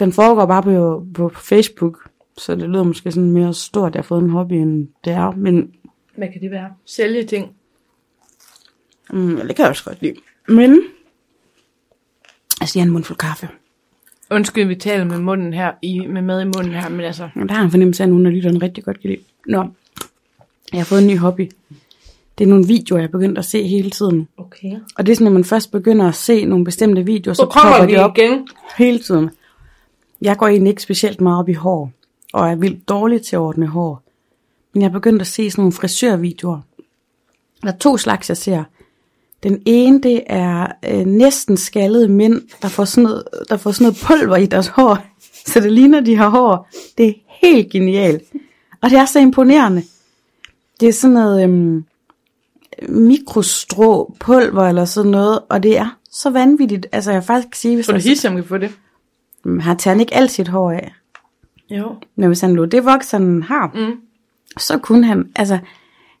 [0.00, 3.98] Den foregår bare på, på Facebook, så det lyder måske sådan mere stort, at jeg
[3.98, 5.30] har fået en hobby, end det er.
[5.30, 5.74] Men
[6.16, 6.70] Hvad kan det være?
[6.84, 7.52] Sælge ting.
[9.10, 10.14] mm, det kan jeg også godt lide.
[10.48, 10.82] Men,
[12.60, 13.48] altså jeg har en mundfuld kaffe.
[14.30, 17.28] Undskyld, vi taler med munden her, i, med mad i munden her, men altså...
[17.48, 19.22] Der har en fornemmelse af, at nogen af lytterne rigtig godt kan lide.
[19.46, 19.66] Nå,
[20.72, 21.50] jeg har fået en ny hobby.
[22.40, 24.28] Det er nogle videoer, jeg er begyndt at se hele tiden.
[24.36, 24.76] Okay.
[24.96, 27.46] Og det er sådan, når man først begynder at se nogle bestemte videoer, så, Så
[27.46, 28.48] kommer popper de op igen.
[28.78, 29.30] hele tiden.
[30.22, 31.92] Jeg går egentlig ikke specielt meget op i hår,
[32.32, 34.02] og er vildt dårlig til at ordne hår.
[34.72, 36.60] Men jeg er begyndt at se sådan nogle frisørvideoer.
[37.62, 38.64] Der er to slags, jeg ser.
[39.42, 43.84] Den ene, det er øh, næsten skaldede mænd, der får, sådan noget, der får sådan
[43.84, 44.98] noget pulver i deres hår,
[45.52, 46.68] så det ligner, de har hår.
[46.98, 48.22] Det er helt genialt.
[48.82, 49.82] Og det er så imponerende.
[50.80, 51.84] Det er sådan noget øhm,
[52.88, 56.86] mikrostrå pulver eller sådan noget, og det er så vanvittigt.
[56.92, 58.70] Altså jeg vil faktisk sige, hvis Tror du Hisham kan få det?
[59.44, 60.92] Mm, har tager han ikke alt sit hår af.
[61.70, 61.94] Jo.
[62.16, 64.00] Men hvis han lå det voks, han har, Mm.
[64.58, 65.58] så kunne han, altså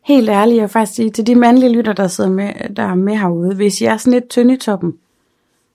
[0.04, 2.94] helt ærligt, jeg vil faktisk sige til de mandlige lytter, der sidder med, der er
[2.94, 4.94] med herude, hvis I er sådan lidt tynd i toppen,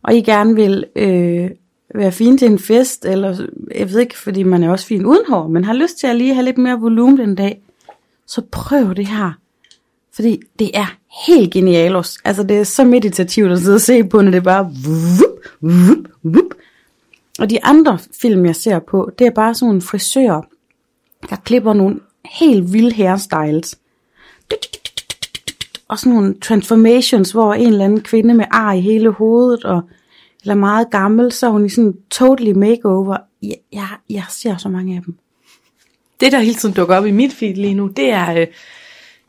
[0.04, 1.50] og I gerne vil øh,
[1.96, 3.46] være fin til en fest, eller
[3.76, 6.16] jeg ved ikke, fordi man er også fin uden hår, men har lyst til at
[6.16, 7.62] lige have lidt mere volumen den dag,
[8.28, 9.32] så prøv det her.
[10.16, 10.98] Fordi det er
[11.28, 12.18] helt genialos.
[12.26, 15.40] Altså det er så meditativt at sidde og se på, når det er bare vup,
[15.62, 16.54] vup, vup.
[17.40, 20.42] Og de andre film, jeg ser på, det er bare sådan nogle frisører,
[21.30, 22.00] der klipper nogle
[22.40, 23.80] helt vilde hairstyles.
[25.88, 29.82] Og sådan nogle transformations, hvor en eller anden kvinde med ar i hele hovedet, og,
[30.42, 33.18] eller meget gammel, så er hun i sådan en totally makeover.
[33.44, 35.16] Jeg, jeg, jeg ser så mange af dem.
[36.20, 38.48] Det, der hele tiden dukker op i mit feed lige nu, det er, øh,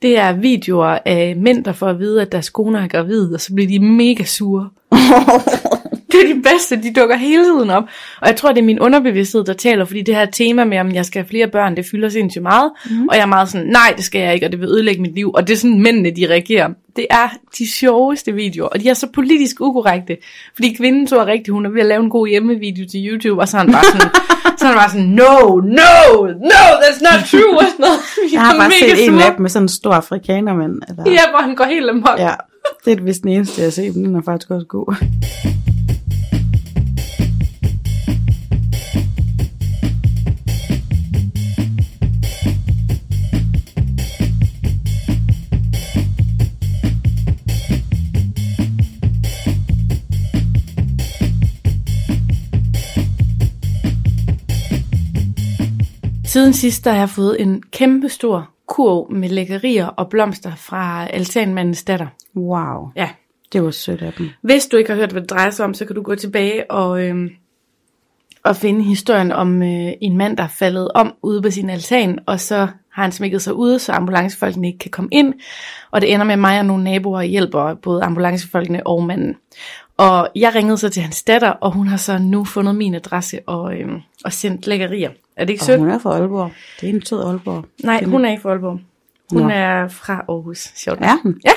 [0.02, 3.40] det er videoer af mænd, der får at vide, at deres kone er gravid, og
[3.40, 4.68] så bliver de mega sure.
[6.12, 7.85] det er de bedste, de dukker hele tiden op.
[8.20, 10.94] Og jeg tror, det er min underbevidsthed, der taler, fordi det her tema med, om
[10.94, 12.72] jeg skal have flere børn, det fylder sindssygt meget.
[12.90, 13.09] Mm.
[13.09, 15.14] Og jeg er meget sådan, nej, det skal jeg ikke, og det vil ødelægge mit
[15.14, 15.30] liv.
[15.35, 16.68] Og det er sådan, mændene, de reagerer.
[16.96, 17.28] Det er
[17.59, 20.16] de sjoveste videoer, og de er så politisk ukorrekte.
[20.54, 23.48] Fordi kvinden tror rigtigt, hun er ved at lave en god hjemmevideo til YouTube, og
[23.48, 24.11] så er han bare sådan,
[24.66, 25.33] så han bare sådan, no,
[25.81, 27.59] no, no, that's not true.
[27.59, 27.98] Og sådan noget.
[28.33, 30.72] Jeg har bare set en af dem med sådan en stor afrikanermand.
[30.88, 32.18] Eller, Ja, hvor han går helt amok.
[32.18, 32.35] ja.
[32.85, 34.94] Det er vist den eneste, jeg har set, men den er faktisk også god.
[56.37, 61.07] Siden sidst der har jeg fået en kæmpe stor kurv med lækkerier og blomster fra
[61.07, 62.07] altanmandens datter.
[62.37, 63.09] Wow, Ja.
[63.53, 64.29] det var sødt af dem.
[64.42, 66.70] Hvis du ikke har hørt, hvad det drejer sig om, så kan du gå tilbage
[66.70, 67.29] og, øhm,
[68.44, 72.18] og finde historien om øh, en mand, der er faldet om ude på sin altan,
[72.27, 72.57] og så
[72.92, 75.35] har han smækket sig ude, så ambulancefolkene ikke kan komme ind.
[75.90, 79.37] Og det ender med, mig og nogle naboer hjælper både ambulancefolkene og manden.
[79.98, 83.40] Og jeg ringede så til hans datter, og hun har så nu fundet min adresse
[83.46, 85.11] og, øhm, og sendt lækkerier.
[85.37, 85.78] Er det ikke sødt?
[85.78, 86.50] hun er fra Aalborg.
[86.80, 87.64] Det er en sød Aalborg.
[87.85, 88.80] Nej, hun er ikke fra Aalborg.
[89.32, 89.48] Hun Nå.
[89.48, 90.72] er fra Aarhus.
[90.74, 90.98] Sjovt.
[91.02, 91.40] Er hun?
[91.44, 91.52] Ja.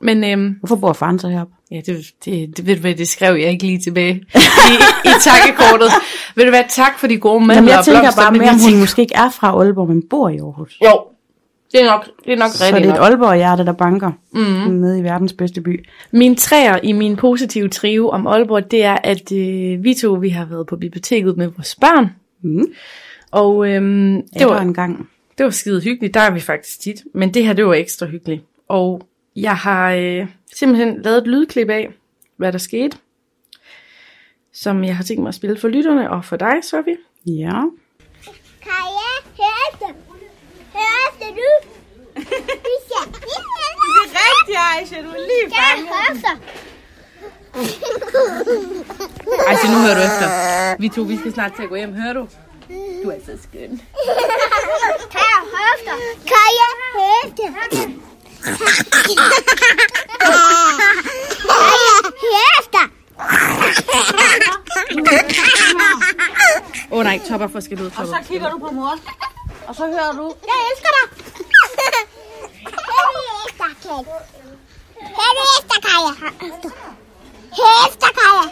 [0.00, 1.54] Men øhm, Hvorfor bor faren så heroppe?
[1.70, 5.10] ja, det, det, det, ved du hvad, det skrev jeg ikke lige tilbage i, i
[5.20, 5.90] takkekortet.
[6.36, 8.80] ved du hvad, tak for de gode Jamen, jeg tænker blomster, bare mere, om hun
[8.80, 10.78] måske ikke er fra Aalborg, men bor i Aarhus.
[10.84, 11.02] Jo,
[11.74, 13.10] det er nok, det er nok Så det rigtigt er et nok.
[13.10, 14.74] Aalborg-hjerte, der banker mm.
[14.74, 15.86] nede i verdens bedste by.
[16.10, 20.28] Min træer i min positive trio om Aalborg, det er, at øh, vi to vi
[20.28, 22.08] har været på biblioteket med vores børn.
[22.42, 22.64] Mm.
[23.30, 25.08] Og øhm, det, Det var en gang.
[25.38, 27.02] det var skide hyggeligt, der er vi faktisk tit.
[27.14, 28.42] Men det her, det var ekstra hyggeligt.
[28.68, 31.88] Og jeg har øh, simpelthen lavet et lydklip af,
[32.36, 32.96] hvad der skete.
[34.52, 36.96] Som jeg har tænkt mig at spille for lytterne og for dig, Sofie.
[37.26, 37.62] Ja.
[38.62, 40.03] Kaja, hør efter.
[42.86, 43.06] Skal.
[43.12, 45.02] Det er rigtigt, Aisha.
[45.02, 45.46] Du er lige
[46.12, 46.32] efter.
[49.48, 50.26] Ej, så nu hører du efter.
[50.78, 51.94] Vi to, vi skal snart til at gå hjem.
[51.94, 52.28] Hører du?
[53.04, 53.80] Du er så skøn.
[55.14, 55.94] Hør efter.
[56.30, 57.46] Kaja, hør efter.
[57.46, 57.86] Kaja,
[62.20, 62.82] hør efter.
[66.90, 67.90] Åh oh, nej, topper for skal ud.
[67.90, 68.18] Topper.
[68.28, 68.98] kigger du på mor.
[69.68, 70.34] Og så hører du.
[70.46, 71.06] Jeg elsker dig.
[75.18, 76.12] Hør efter, Kaja.
[77.58, 78.44] Hør efter, Kaja.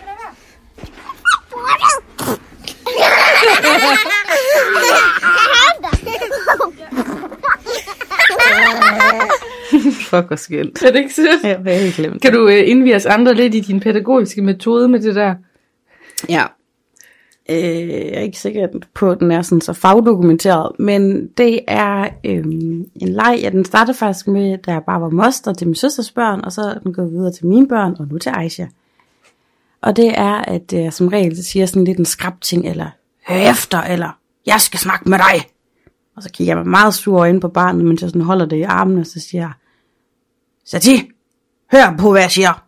[10.10, 10.82] Fuck, hvor skønt.
[10.82, 11.44] Er det ikke sødt?
[11.44, 12.22] Ja, det er helt glemt.
[12.22, 15.34] Kan du øh, indvige os andre lidt i din pædagogiske metode med det der?
[16.28, 16.44] Ja.
[17.50, 22.08] Øh, jeg er ikke sikker på, at den er sådan så fagdokumenteret, men det er
[22.24, 22.44] øh,
[22.94, 26.10] en leg, ja, den startede faktisk med, da jeg bare var moster til min søsters
[26.10, 28.66] børn, og så er den gået videre til mine børn, og nu til Aisha.
[29.82, 32.90] Og det er, at jeg som regel siger sådan lidt en skrab ting, eller
[33.28, 35.46] hør efter, eller jeg skal snakke med dig.
[36.16, 38.56] Og så kigger jeg med meget sur øjne på barnet, mens jeg sådan holder det
[38.56, 39.52] i armen, og så siger jeg,
[40.64, 41.10] Sati,
[41.72, 42.64] hør på, hvad jeg siger.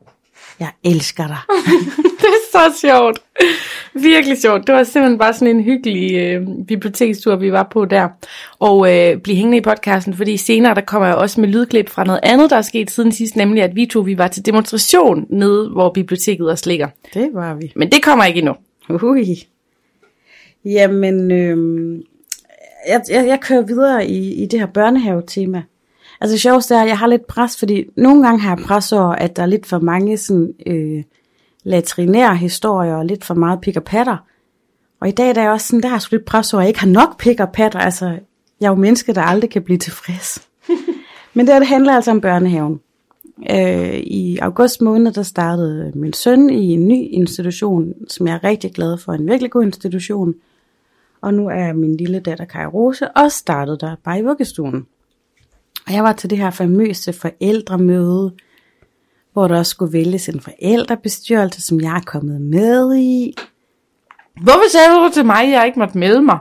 [0.61, 1.39] Jeg elsker dig.
[2.55, 3.19] Så sjovt.
[3.95, 4.67] Virkelig sjovt.
[4.67, 8.09] Det var simpelthen bare sådan en hyggelig øh, bibliotekstur, vi var på der.
[8.59, 12.05] Og øh, bliv hængende i podcasten, fordi senere der kommer jeg også med lydklip fra
[12.05, 15.27] noget andet, der er sket siden sidst, nemlig at vi to vi var til demonstration
[15.31, 16.89] nede, hvor biblioteket også ligger.
[17.15, 17.73] Det var vi.
[17.77, 18.55] Men det kommer ikke endnu.
[19.03, 19.47] Ui.
[20.65, 22.03] Jamen, øhm,
[22.89, 25.63] jeg, jeg, jeg kører videre i, i det her børnehave-tema.
[26.21, 28.93] Altså det sjoveste er, at jeg har lidt pres, fordi nogle gange har jeg pres
[28.93, 31.03] over, at der er lidt for mange sådan, øh,
[31.65, 34.17] latrinær historier og lidt for meget pik og patter.
[35.01, 36.61] Og i dag der er jeg også sådan, der har jeg sgu lidt pres over,
[36.61, 37.79] at jeg ikke har nok pik og patter.
[37.79, 38.07] Altså,
[38.61, 40.49] jeg er jo menneske, der aldrig kan blive tilfreds.
[41.35, 42.81] Men det, her, det handler altså om børnehaven.
[43.51, 48.45] Øh, I august måned, der startede min søn i en ny institution, som jeg er
[48.45, 49.13] rigtig glad for.
[49.13, 50.35] En virkelig god institution.
[51.21, 54.87] Og nu er min lille datter Kai Rose også startet der, bare i vuggestuen.
[55.87, 58.33] Og jeg var til det her famøse forældremøde,
[59.35, 63.35] hvor der også skulle vælges en forældrebestyrelse, som jeg er kommet med i.
[64.43, 66.39] Hvorfor sagde du til mig, at jeg ikke måtte melde mig?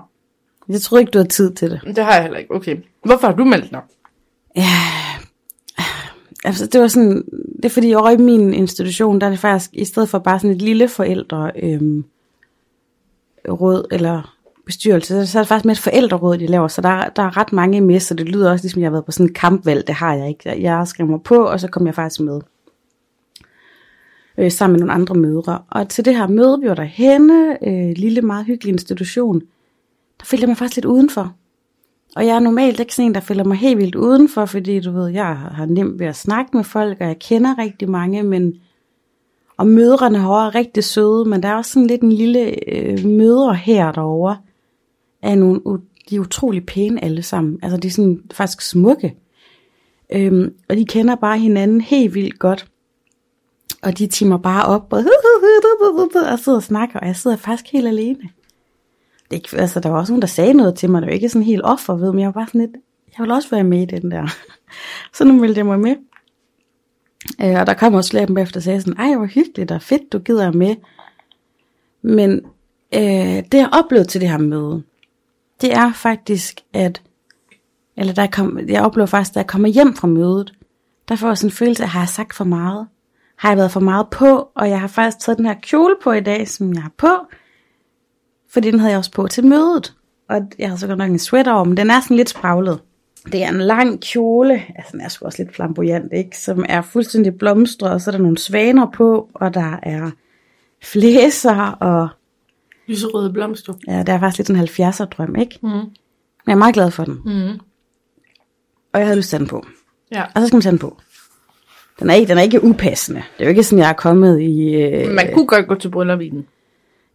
[0.70, 1.82] Jeg troede ikke, du havde tid til det.
[1.96, 2.56] Det har jeg heller ikke.
[2.56, 2.78] Okay.
[3.06, 3.82] Hvorfor har du meldt dig?
[6.46, 7.24] Altså, det var sådan,
[7.56, 10.40] det er fordi over i min institution, der er det faktisk, i stedet for bare
[10.40, 12.06] sådan et lille forældre øhm,
[13.50, 17.24] råd, eller bestyrelse, så er det faktisk med et forældreråd, de laver, så der, der
[17.24, 19.34] er ret mange med, så det lyder også ligesom, jeg har været på sådan en
[19.34, 20.62] kampvalg, det har jeg ikke.
[20.62, 22.42] Jeg skrev mig på, og så kom jeg faktisk med.
[24.38, 25.60] Øh, sammen med nogle andre mødre.
[25.72, 29.40] Og til det her møde, vi var der henne, øh, lille, meget hyggelig institution,
[30.20, 31.34] der følte jeg mig faktisk lidt udenfor.
[32.16, 34.92] Og jeg er normalt ikke sådan en, der føler mig helt vildt udenfor, fordi du
[34.92, 38.54] ved, jeg har nemt ved at snakke med folk, og jeg kender rigtig mange, men
[39.58, 43.06] og mødrene herovre er rigtig søde, men der er også sådan lidt en lille øh,
[43.06, 44.38] mødre her derovre,
[45.22, 45.62] er nogle,
[46.10, 47.60] de er utrolig pæne alle sammen.
[47.62, 49.16] Altså de er sådan faktisk smukke.
[50.14, 52.68] Øhm, og de kender bare hinanden helt vildt godt.
[53.84, 55.04] Og de timer bare op og,
[56.32, 58.30] og sidder og snakker, og jeg sidder faktisk helt alene.
[59.32, 61.46] Det altså, der var også nogen, der sagde noget til mig, der var ikke sådan
[61.46, 62.72] helt offer ved, men jeg var bare sådan lidt,
[63.18, 64.28] jeg vil også være med i den der.
[65.16, 65.96] så nu meldte jeg mig med.
[67.42, 69.72] Øh, og der kom også flere af dem efter og sagde sådan, ej hvor hyggeligt
[69.72, 70.76] og fedt, du gider med.
[72.02, 72.42] Men
[72.94, 74.84] øh, det jeg oplevede til det her møde,
[75.62, 77.02] det er faktisk, at
[77.98, 80.54] eller der kom, jeg oplever faktisk, da jeg kommer hjem fra mødet,
[81.08, 82.88] der får jeg sådan en følelse af, har jeg sagt for meget?
[83.44, 84.50] Har jeg været for meget på?
[84.56, 87.12] Og jeg har faktisk taget den her kjole på i dag, som jeg har på,
[88.50, 89.94] fordi den havde jeg også på til mødet.
[90.30, 92.80] Og jeg har så godt nok en sweater over, men den er sådan lidt spraglet.
[93.32, 96.38] Det er en lang kjole, altså den er sgu også lidt flamboyant, ikke?
[96.38, 100.12] Som er fuldstændig blomstret, og så er der nogle svaner på, og der er
[100.84, 102.10] flæser, og
[102.88, 103.74] Lyserøde blomster.
[103.88, 105.60] ja, der er faktisk lidt en 70'er drøm, ikke?
[105.62, 105.70] Mm.
[105.70, 105.92] Men
[106.48, 107.22] jeg er meget glad for den.
[107.26, 107.60] Mm.
[108.94, 109.66] Og jeg havde lyst til den på.
[110.12, 110.24] Ja.
[110.36, 110.98] Og så skal man tage den på.
[112.00, 113.24] Den er ikke, den er ikke upassende.
[113.38, 114.76] Det er jo ikke sådan, jeg er kommet i...
[114.76, 116.48] Øh, Man kunne godt gå til bryllup i den.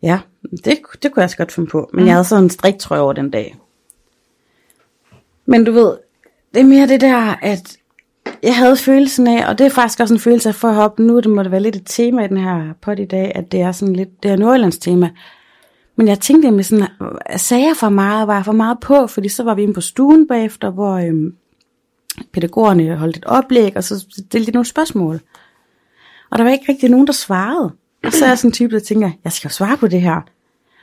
[0.03, 0.19] Ja,
[0.51, 1.91] det, det kunne jeg også godt finde på.
[1.93, 2.07] Men mm.
[2.07, 3.57] jeg havde sådan en striktrøje over den dag.
[5.47, 5.97] Men du ved,
[6.55, 7.77] det er mere det der, at
[8.43, 11.03] jeg havde følelsen af, og det er faktisk også en følelse af for at hoppe,
[11.03, 13.53] nu det må det være lidt et tema i den her pot i dag, at
[13.53, 15.11] det er sådan lidt, det er Nordjyllands tema.
[15.97, 16.87] Men jeg tænkte med sådan,
[17.37, 19.81] sagde jeg for meget, var jeg for meget på, fordi så var vi inde på
[19.81, 21.35] stuen bagefter, hvor øhm,
[22.33, 25.21] pædagogerne holdt et oplæg, og så stillede de nogle spørgsmål.
[26.31, 27.73] Og der var ikke rigtig nogen, der svarede.
[28.05, 30.01] Og så er jeg sådan en type, der tænker, jeg skal jo svare på det
[30.01, 30.21] her.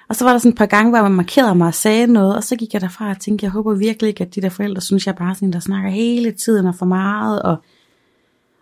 [0.10, 2.36] Og så var der sådan et par gange, hvor man markerede mig og sagde noget,
[2.36, 4.82] og så gik jeg derfra og tænkte, jeg håber virkelig ikke, at de der forældre
[4.82, 7.42] synes, jeg bare sådan der snakker hele tiden og for meget.
[7.42, 7.58] Og,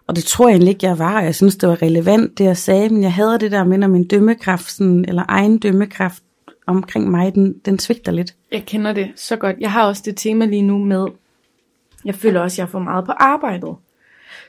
[0.08, 2.44] og det tror jeg egentlig ikke, jeg var, og jeg synes, det var relevant, det
[2.44, 6.24] jeg sagde, men jeg havde det der med, når min dømmekraft, sådan, eller egen dømmekraft
[6.68, 8.36] omkring mig, den, den svigter lidt.
[8.52, 9.56] Jeg kender det så godt.
[9.60, 11.08] Jeg har også det tema lige nu med,
[12.06, 13.76] jeg føler også, at jeg er for meget på arbejdet.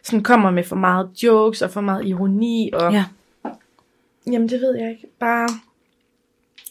[0.03, 2.71] Sådan kommer med for meget jokes og for meget ironi.
[2.73, 3.05] Og, Ja.
[4.33, 5.07] Jamen det ved jeg ikke.
[5.21, 5.49] Bare,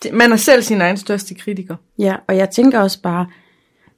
[0.04, 1.76] det, man er selv sin egen største kritiker.
[2.00, 3.28] Ja, og jeg tænker også bare,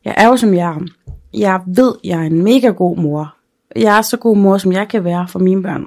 [0.05, 0.87] jeg er jo som jeg er.
[1.33, 3.35] Jeg ved, jeg er en mega god mor.
[3.75, 5.85] Jeg er så god mor, som jeg kan være for mine børn.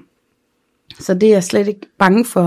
[1.01, 2.43] Så det er jeg slet ikke bange for.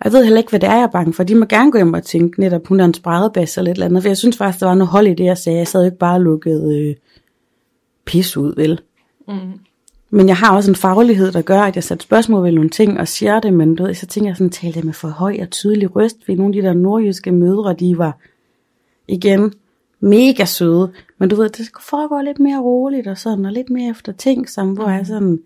[0.00, 1.22] Og Jeg ved heller ikke, hvad det er, jeg er bange for.
[1.22, 3.86] De må gerne gå hjem og tænke netop, hun er en spredebas eller et eller
[3.86, 4.02] andet.
[4.02, 5.58] For jeg synes faktisk, der var noget hold i det, jeg sagde.
[5.58, 6.96] Jeg sad jo ikke bare og lukkede øh,
[8.08, 8.80] pis ud, vel?
[9.28, 9.60] Mm.
[10.10, 13.00] Men jeg har også en faglighed, der gør, at jeg sætter spørgsmål ved nogle ting
[13.00, 15.38] og siger det, men du ved, så tænker jeg sådan, talte jeg med for høj
[15.40, 18.18] og tydelig røst, fordi nogle af de der nordjyske mødre, de var
[19.08, 19.52] igen
[20.00, 23.90] mega søde, men du ved, det foregår lidt mere roligt og sådan, og lidt mere
[23.90, 25.38] efter ting, som, hvor jeg sådan,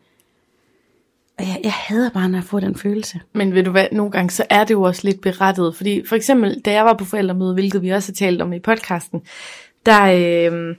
[1.39, 3.21] og jeg, jeg hader bare, når jeg får den følelse.
[3.33, 5.77] Men ved du hvad, nogle gange så er det jo også lidt berettet.
[5.77, 8.59] Fordi for eksempel, da jeg var på forældremøde, hvilket vi også har talt om i
[8.59, 9.23] podcasten,
[9.87, 10.77] der, øh,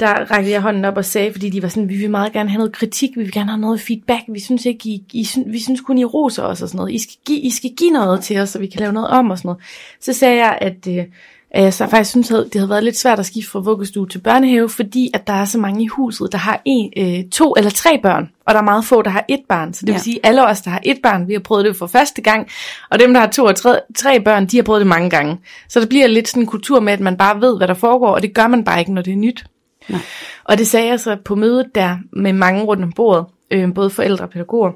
[0.00, 2.50] der rakte jeg hånden op og sagde, fordi de var sådan, vi vil meget gerne
[2.50, 5.46] have noget kritik, vi vil gerne have noget feedback, vi synes ikke, I, I synes,
[5.52, 6.92] vi synes kun, I roser os og sådan noget.
[6.92, 9.30] I skal, give, I skal give noget til os, så vi kan lave noget om
[9.30, 9.62] og sådan noget.
[10.00, 11.04] Så sagde jeg, at, øh,
[11.50, 14.08] at jeg så faktisk synes, at det havde været lidt svært at skifte fra vuggestue
[14.08, 17.54] til børnehave, fordi at der er så mange i huset, der har en, øh, to
[17.56, 19.74] eller tre børn, og der er meget få, der har et barn.
[19.74, 19.98] Så det vil Ja.
[20.02, 22.48] sige, alle os, der har et barn, vi har prøvet det for første gang,
[22.90, 25.38] og dem, der har to og tre, tre børn, de har prøvet det mange gange.
[25.68, 28.08] Så det bliver lidt sådan en kultur med, at man bare ved, hvad der foregår,
[28.14, 29.44] og det gør man bare ikke, når det er nyt.
[29.88, 30.00] Nej.
[30.44, 33.90] Og det sagde jeg så på mødet der med mange rundt om bordet, øh, både
[33.90, 34.72] forældre og pædagoger.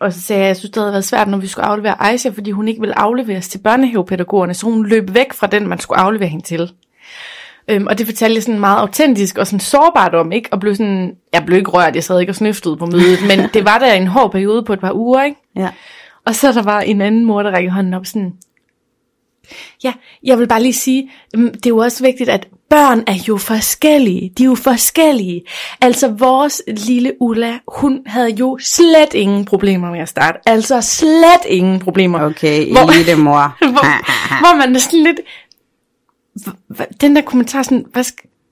[0.00, 2.02] Og så sagde jeg, at jeg synes, det havde været svært, når vi skulle aflevere
[2.02, 5.78] Aisha, fordi hun ikke ville afleveres til børnehavepædagogerne, så hun løb væk fra den, man
[5.78, 6.72] skulle aflevere hende til.
[7.68, 10.48] Øhm, og det fortalte jeg sådan meget autentisk og sådan sårbart om, ikke?
[10.52, 13.38] Og blev sådan, jeg blev ikke rørt, jeg sad ikke og snøftede på mødet, men
[13.54, 15.40] det var der en hård periode på et par uger, ikke?
[15.56, 15.70] Ja.
[16.26, 18.32] Og så der var en anden mor, der rækkede hånden op sådan,
[19.84, 23.14] ja, jeg vil bare lige sige, øhm, det er jo også vigtigt, at børn er
[23.28, 24.32] jo forskellige.
[24.38, 25.42] De er jo forskellige.
[25.80, 30.38] Altså vores lille Ulla, hun havde jo slet ingen problemer med at starte.
[30.46, 32.20] Altså slet ingen problemer.
[32.22, 33.56] Okay, Hvor- elite mor.
[33.72, 33.84] hvor,
[34.42, 35.20] hvor man er sådan lidt...
[37.00, 38.04] Den der kommentar sådan, hvad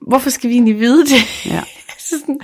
[0.07, 1.45] hvorfor skal vi egentlig vide det?
[1.45, 1.61] Ja.
[1.99, 2.39] så, sådan,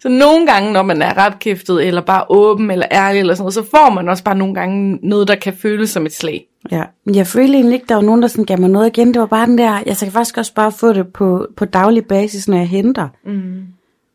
[0.00, 3.54] så nogle gange, når man er retkæftet, eller bare åben, eller ærlig, eller sådan noget,
[3.54, 6.46] så får man også bare nogle gange noget, der kan føles som et slag.
[6.70, 9.14] Ja, men jeg følte egentlig ikke, der var nogen, der sådan gav mig noget igen.
[9.14, 12.04] Det var bare den der, jeg kan faktisk også bare få det på, på daglig
[12.04, 13.08] basis, når jeg henter.
[13.24, 13.62] Mm.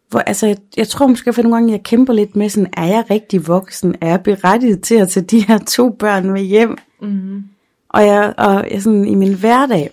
[0.09, 2.85] Hvor, altså, jeg, jeg tror måske, for nogle gange, jeg kæmper lidt med sådan, er
[2.85, 3.95] jeg rigtig voksen?
[4.01, 6.77] Er jeg berettiget til at tage de her to børn med hjem?
[7.01, 7.43] Mm.
[7.89, 9.89] Og, jeg, og jeg sådan, i min hverdag,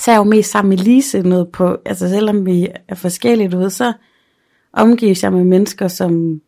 [0.00, 3.48] så er jeg jo mest sammen med Lise noget på, altså selvom vi er forskellige,
[3.48, 3.92] du ved, så
[4.76, 6.40] omgives jeg med mennesker, som,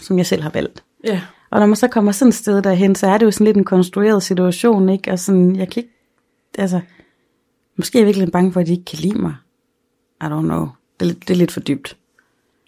[0.00, 0.84] som jeg selv har valgt.
[1.04, 1.20] Ja.
[1.50, 3.56] Og når man så kommer sådan et sted derhen, så er det jo sådan lidt
[3.56, 5.12] en konstrueret situation, ikke?
[5.12, 5.94] Og sådan, jeg kan ikke,
[6.58, 6.80] altså,
[7.76, 9.34] måske er jeg virkelig bange for, at de ikke kan lide mig.
[10.22, 10.68] I don't know.
[11.00, 11.96] Det er, det er lidt for dybt.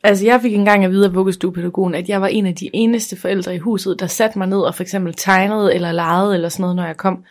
[0.02, 3.16] Altså, jeg fik engang at vide af vuggestuepædagogen, at jeg var en af de eneste
[3.16, 6.62] forældre i huset, der satte mig ned og for eksempel tegnede eller legede eller sådan
[6.62, 7.24] noget, når jeg kom.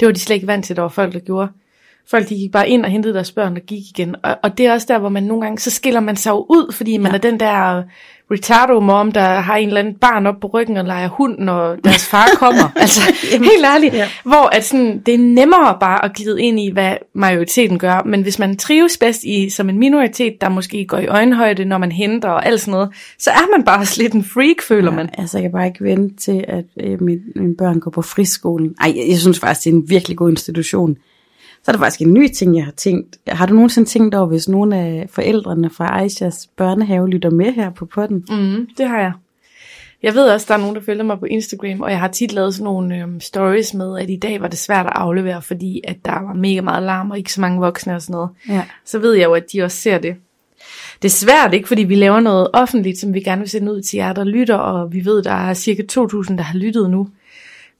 [0.00, 1.48] Det var de slet ikke vant til, der var folk, der gjorde.
[2.10, 4.14] Folk de gik bare ind og hentede deres børn og gik igen.
[4.22, 6.72] Og, og det er også der, hvor man nogle gange, så skiller man sig ud,
[6.72, 7.16] fordi man ja.
[7.16, 7.82] er den der
[8.30, 11.76] retardo mom, der har en eller anden barn op på ryggen og leger hund, når
[11.76, 12.70] deres far kommer.
[12.76, 13.94] altså, helt ærligt.
[13.94, 14.08] Ja.
[14.22, 18.02] Hvor at sådan, det er nemmere bare at glide ind i, hvad majoriteten gør.
[18.06, 21.78] Men hvis man trives bedst i som en minoritet, der måske går i øjenhøjde, når
[21.78, 24.96] man henter og alt sådan noget, så er man bare lidt en freak, føler ja.
[24.96, 25.10] man.
[25.18, 28.74] Altså, jeg kan bare ikke vente til, at øh, mine, mine børn går på friskolen.
[28.80, 30.96] Ej, jeg, jeg synes faktisk, det er en virkelig god institution.
[31.68, 33.18] Så er der faktisk en ny ting, jeg har tænkt.
[33.26, 37.70] Har du nogensinde tænkt over, hvis nogle af forældrene fra Aishas børnehave lytter med her
[37.70, 38.24] på potten?
[38.30, 39.12] Mm, det har jeg.
[40.02, 42.32] Jeg ved også, der er nogen, der følger mig på Instagram, og jeg har tit
[42.32, 45.80] lavet sådan nogle øhm, stories med, at i dag var det svært at aflevere, fordi
[45.84, 48.30] at der var mega meget larm og ikke så mange voksne og sådan noget.
[48.48, 48.64] Ja.
[48.84, 50.16] Så ved jeg jo, at de også ser det.
[51.02, 51.68] Det er svært, ikke?
[51.68, 54.56] Fordi vi laver noget offentligt, som vi gerne vil sende ud til jer, der lytter,
[54.56, 57.08] og vi ved, der er cirka 2.000, der har lyttet nu.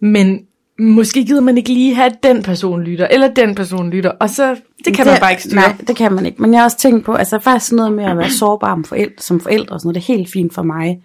[0.01, 0.47] Men
[0.79, 4.31] måske gider man ikke lige have, at den person lytter, eller den person lytter, og
[4.31, 5.61] så, det kan det, man bare ikke styre.
[5.61, 6.43] Nej, det kan man ikke.
[6.43, 9.23] Men jeg har også tænkt på, altså faktisk noget med at være sårbar som forældre,
[9.23, 11.03] som forældre og sådan noget, det er helt fint for mig.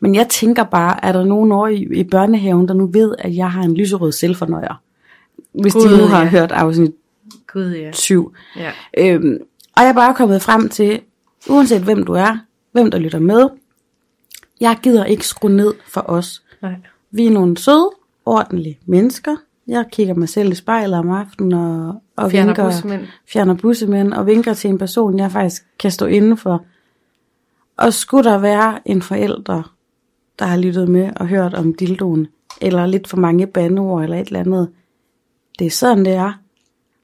[0.00, 3.36] Men jeg tænker bare, er der nogen over i, i børnehaven, der nu ved, at
[3.36, 4.82] jeg har en lyserød selvfornøjer?
[5.52, 6.28] Hvis God, de nu har ja.
[6.28, 6.92] hørt afsnit
[7.52, 7.92] Gud, ja.
[7.92, 8.32] 7.
[8.56, 8.70] ja.
[8.98, 9.38] Øhm,
[9.76, 11.00] og jeg er bare kommet frem til,
[11.48, 12.38] uanset hvem du er,
[12.72, 13.48] hvem der lytter med,
[14.60, 16.42] jeg gider ikke skrue ned for os.
[16.62, 16.74] Nej.
[17.10, 17.90] Vi er nogle søde,
[18.30, 19.36] ordentlige mennesker.
[19.66, 23.02] Jeg kigger mig selv i spejlet om aftenen og, og Fjerner vinker, bussemænd.
[23.26, 26.64] fjerner bussemænd og vinker til en person, jeg faktisk kan stå inde for.
[27.76, 29.74] Og skulle der være en forælder,
[30.38, 32.26] der har lyttet med og hørt om dildoen,
[32.60, 34.70] eller lidt for mange bandeord eller et eller andet,
[35.58, 36.32] det er sådan, det er.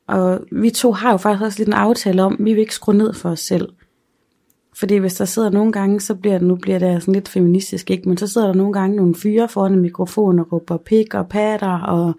[0.07, 2.95] Og vi to har jo faktisk også lidt en aftale om, vi vil ikke skrue
[2.95, 3.69] ned for os selv.
[4.79, 8.09] Fordi hvis der sidder nogle gange, så bliver nu bliver det sådan lidt feministisk, ikke?
[8.09, 11.29] Men så sidder der nogle gange nogle fyre foran en mikrofon og råber pik og
[11.29, 12.12] patter og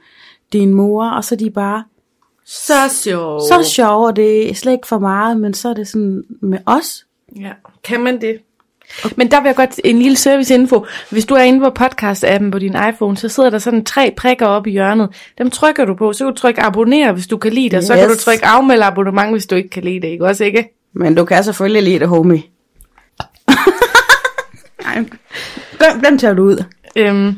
[0.54, 1.84] din mor, og så er de bare
[2.46, 3.44] Så sjovt.
[3.44, 6.58] så sjove, og det er slet ikke for meget, men så er det sådan med
[6.66, 7.06] os.
[7.40, 7.52] Ja,
[7.84, 8.38] kan man det?
[9.18, 10.86] Men der vil jeg godt en lille serviceinfo.
[11.12, 14.46] Hvis du er inde på podcast-appen på din iPhone, så sidder der sådan tre prikker
[14.46, 15.10] oppe i hjørnet.
[15.38, 17.84] Dem trykker du på, så kan du trykke abonner, hvis du kan lide det, og
[17.84, 18.24] så kan du Yes.
[18.24, 20.77] trykke afmeld abonnement, hvis du ikke kan lide det, ikke også, ikke?
[20.98, 22.44] Men du kan selvfølgelig lide det, homie.
[24.84, 24.96] Nej,
[25.80, 26.64] den, den tager du ud.
[26.96, 27.36] Øhm.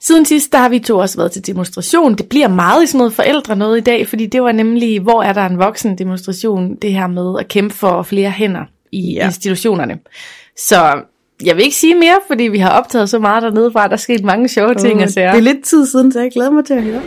[0.00, 2.14] Siden sidst, der har vi to også været til demonstration.
[2.14, 5.22] Det bliver meget i sådan noget forældre noget i dag, fordi det var nemlig, hvor
[5.22, 9.24] er der en voksen demonstration, det her med at kæmpe for flere hænder i ja.
[9.26, 9.98] Institutionerne.
[10.56, 11.02] Så
[11.44, 13.96] jeg vil ikke sige mere, fordi vi har optaget så meget dernede fra, der er
[13.96, 15.32] sket mange sjove ting og det sager.
[15.32, 17.02] er lidt tid siden, så jeg glæder mig til at høre.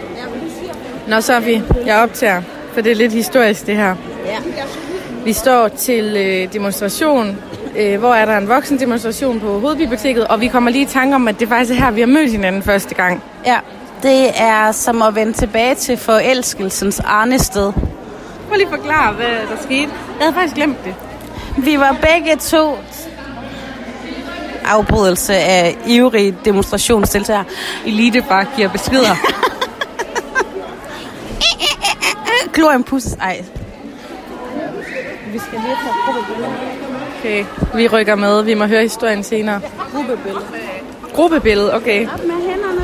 [1.08, 2.42] Nå, Sofie, jeg optager,
[2.74, 4.17] for det er lidt historisk det her.
[4.28, 4.40] Ja.
[5.26, 7.38] Vi står til øh, demonstration,
[7.78, 11.16] øh, hvor er der en voksen demonstration på Hovedbiblioteket, og vi kommer lige i tanke
[11.16, 13.24] om, at det faktisk er her, vi har mødt hinanden første gang.
[13.46, 13.58] Ja,
[14.04, 17.74] det er som at vende tilbage til forelskelsens arnested.
[18.48, 19.90] Prøv lige at forklare, hvad der skete.
[20.20, 20.96] Jeg havde faktisk glemt det.
[21.58, 22.78] Vi var begge to
[24.66, 27.44] afbrydelse af ivrige demonstrationsdeltagere.
[27.86, 29.16] Elite bare giver beskeder.
[32.54, 33.06] Glor en pus.
[33.06, 33.44] Ej,
[35.34, 36.18] vi skal lige tage
[37.20, 38.44] Okay, vi rykker med.
[38.44, 39.62] Vi må høre historien senere.
[39.94, 40.46] Gruppebillede.
[41.14, 42.08] Gruppebillede, okay.
[42.08, 42.82] Op med hænderne,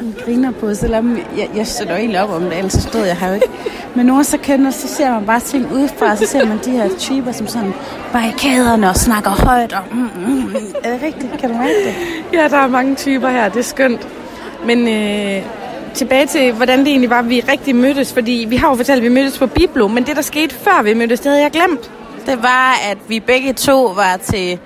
[0.00, 3.16] sådan griner på, selvom jeg, jeg støtter egentlig op om det, ellers så stod jeg
[3.16, 3.48] her jo ikke.
[3.94, 6.88] Men nogle så kender, så ser man bare ting udefra, så ser man de her
[6.98, 7.74] typer, som sådan
[8.12, 9.72] barrikaderne og snakker højt.
[9.72, 10.54] Og, mm, mm, mm.
[10.84, 11.38] Er det rigtigt?
[11.38, 11.94] Kan du mærke det?
[12.32, 13.48] Ja, der er mange typer her.
[13.48, 14.08] Det er skønt.
[14.66, 15.42] Men øh,
[15.94, 18.12] tilbage til, hvordan det egentlig var, vi rigtig mødtes.
[18.12, 20.82] Fordi vi har jo fortalt, at vi mødtes på Biblo, men det, der skete før
[20.82, 21.90] vi mødtes, det havde jeg glemt.
[22.26, 24.58] Det var, at vi begge to var til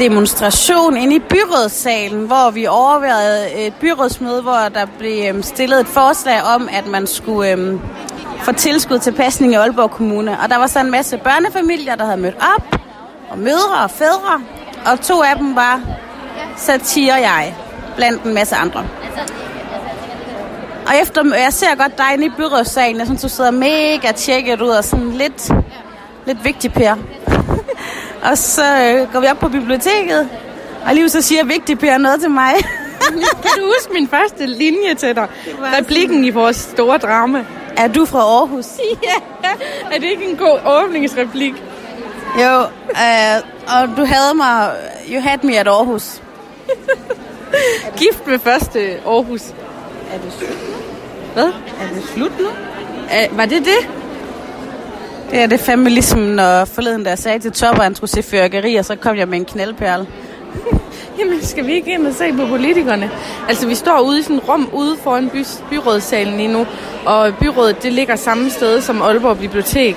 [0.00, 5.86] demonstration inde i byrådssalen, hvor vi overvejede et byrådsmøde, hvor der blev øhm, stillet et
[5.86, 7.80] forslag om, at man skulle øhm,
[8.42, 10.38] få tilskud til pasning i Aalborg Kommune.
[10.42, 12.80] Og der var så en masse børnefamilier, der havde mødt op,
[13.30, 14.40] og mødre og fædre,
[14.86, 15.80] og to af dem var
[16.56, 17.54] satire jeg,
[17.96, 18.84] blandt en masse andre.
[20.86, 24.60] Og efter, jeg ser godt dig inde i byrådssalen, jeg synes, du sidder mega tjekket
[24.60, 25.50] ud og sådan lidt,
[26.26, 26.94] lidt vigtig, Per.
[28.22, 30.28] Og så øh, går vi op på biblioteket,
[30.86, 32.52] og lige så siger Vigtig Per noget til mig.
[33.42, 35.28] kan du huske min første linje til dig?
[35.78, 37.44] Replikken i vores store drama.
[37.76, 38.66] Er du fra Aarhus?
[39.08, 39.48] ja,
[39.92, 41.54] er det ikke en god åbningsreplik?
[42.40, 42.60] Jo,
[42.90, 44.72] øh, og du havde mig,
[45.12, 46.22] you had me at Aarhus.
[47.98, 49.42] Gift med første Aarhus.
[50.12, 50.74] Er det slut nu?
[51.32, 51.52] Hvad?
[51.80, 52.46] Er det slut nu?
[53.12, 53.99] Æh, var det det?
[55.30, 58.76] Det er det fandme ligesom, når forleden der sagde til Topper, han skulle se fyrkeri,
[58.76, 60.06] og så kom jeg med en knaldperle.
[61.18, 63.10] Jamen, skal vi ikke ind og se på politikerne?
[63.48, 66.66] Altså, vi står ude i sådan et rum ude foran by, byrådssalen lige nu,
[67.06, 69.96] og byrådet, det ligger samme sted som Aalborg Bibliotek.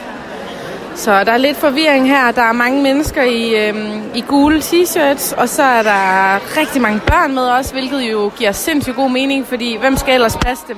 [0.96, 2.32] Så der er lidt forvirring her.
[2.32, 7.00] Der er mange mennesker i, øhm, i gule t-shirts, og så er der rigtig mange
[7.08, 10.78] børn med os, hvilket jo giver sindssygt god mening, fordi hvem skal ellers passe dem?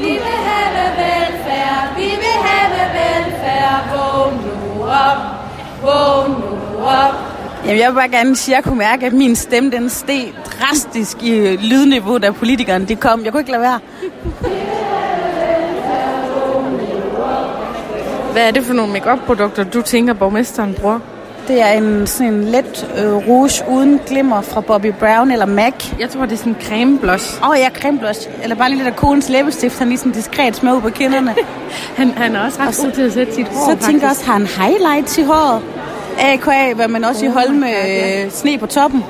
[0.00, 3.80] Vi vil have velfærd, vi vil have velfærd.
[3.92, 5.18] Vågn nu op,
[5.82, 7.14] vågn nu op.
[7.64, 10.34] Jamen, jeg vil bare gerne sige, at jeg kunne mærke, at min stemme den steg
[10.44, 13.24] drastisk i lydniveau, da politikerne de kom.
[13.24, 13.80] Jeg kunne ikke lade være.
[18.32, 20.98] Hvad er det for nogle make-up-produkter, du tænker, borgmesteren bruger?
[21.48, 25.74] Det er en sådan en let øh, rouge uden glimmer fra Bobby Brown eller MAC.
[25.98, 27.42] Jeg tror, det er sådan en creme blush.
[27.42, 28.28] Åh oh, ja, creme blush.
[28.42, 31.34] Eller bare lidt af konens læbestift, han lige sådan diskret smør ud på kinderne.
[31.98, 34.24] han, han er også ret god til at sætte sit hår, Så tænker jeg også,
[34.24, 35.62] har han highlights i håret?
[36.18, 36.74] A.K.A.
[36.74, 38.28] hvad man også oh, i hold med ja, ja.
[38.28, 39.04] sne på toppen.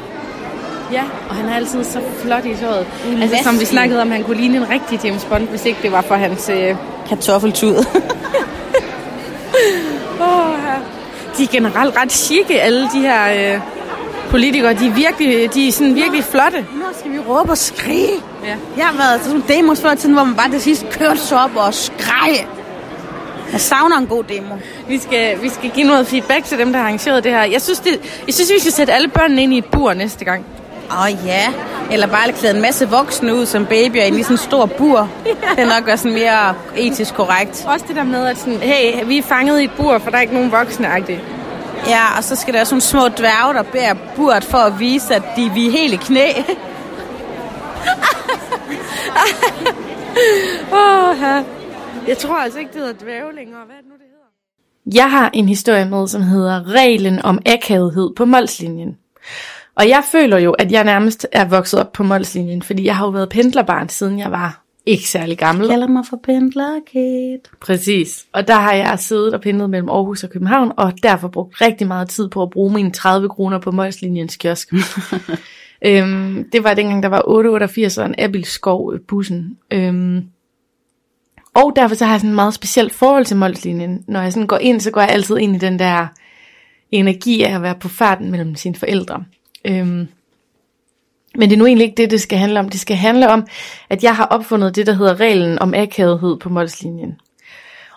[0.93, 2.87] Ja, og han er altid så flot i tøjet.
[3.23, 5.93] Altså, som vi snakkede om, han kunne ligne en rigtig James Bond, hvis ikke det
[5.93, 6.49] var for hans...
[6.49, 6.77] Øh...
[7.09, 7.85] Kartoffeltud.
[11.39, 13.61] De er generelt ret chique, alle de her øh,
[14.31, 14.75] politikere.
[14.75, 16.59] De er, virkelig, de er sådan virkelig flotte.
[16.59, 18.17] Nu skal vi råbe og skrige.
[18.45, 18.57] Ja.
[18.77, 21.19] Jeg har været til sådan en demos før tiden, hvor man bare til sidst kørte
[21.19, 22.47] så op og skreg.
[23.53, 24.55] Jeg savner en god demo.
[24.89, 27.43] Vi skal, vi skal give noget feedback til dem, der har arrangeret det her.
[27.43, 30.25] Jeg synes, det, jeg synes vi skal sætte alle børnene ind i et bur næste
[30.25, 30.45] gang.
[30.91, 31.53] Åh oh, ja,
[31.93, 35.11] eller bare klæde en masse voksne ud som babyer i sådan en stor bur.
[35.27, 35.31] ja.
[35.57, 37.65] Det er nok være sådan mere etisk korrekt.
[37.69, 40.17] Også det der med, at sådan, hey, vi er fanget i et bur, for der
[40.17, 41.21] er ikke nogen voksne -agtige.
[41.89, 45.23] Ja, og så skal der sådan små dværge, der bærer burt for at vise, at
[45.37, 46.29] de, vi er helt i knæ.
[50.73, 51.43] oh, ja.
[52.09, 53.61] Jeg tror altså ikke, det hedder dværge længere.
[53.67, 54.99] Hvad er det nu, det hedder?
[55.01, 58.97] Jeg har en historie med, som hedder Reglen om akavethed på målslinjen.
[59.79, 63.05] Og jeg føler jo, at jeg nærmest er vokset op på målslinjen, fordi jeg har
[63.05, 65.69] jo været pendlerbarn, siden jeg var ikke særlig gammel.
[65.69, 67.51] Kalder mig for pendlerkæt.
[67.61, 68.27] Præcis.
[68.33, 71.87] Og der har jeg siddet og pendlet mellem Aarhus og København, og derfor brugt rigtig
[71.87, 74.73] meget tid på at bruge mine 30 kroner på målslinjens kiosk.
[75.87, 79.59] øhm, det var dengang, der var 888 og en Abilskov bussen.
[79.71, 80.25] Øhm,
[81.55, 84.05] og derfor så har jeg sådan en meget specielt forhold til målslinjen.
[84.09, 86.07] Når jeg sådan går ind, så går jeg altid ind i den der
[86.91, 89.25] energi af at være på farten mellem sine forældre.
[89.69, 90.09] Øhm,
[91.35, 92.69] men det er nu egentlig ikke det, det skal handle om.
[92.69, 93.47] Det skal handle om,
[93.91, 97.15] at jeg har opfundet det, der hedder reglen om akavethed på målslinjen.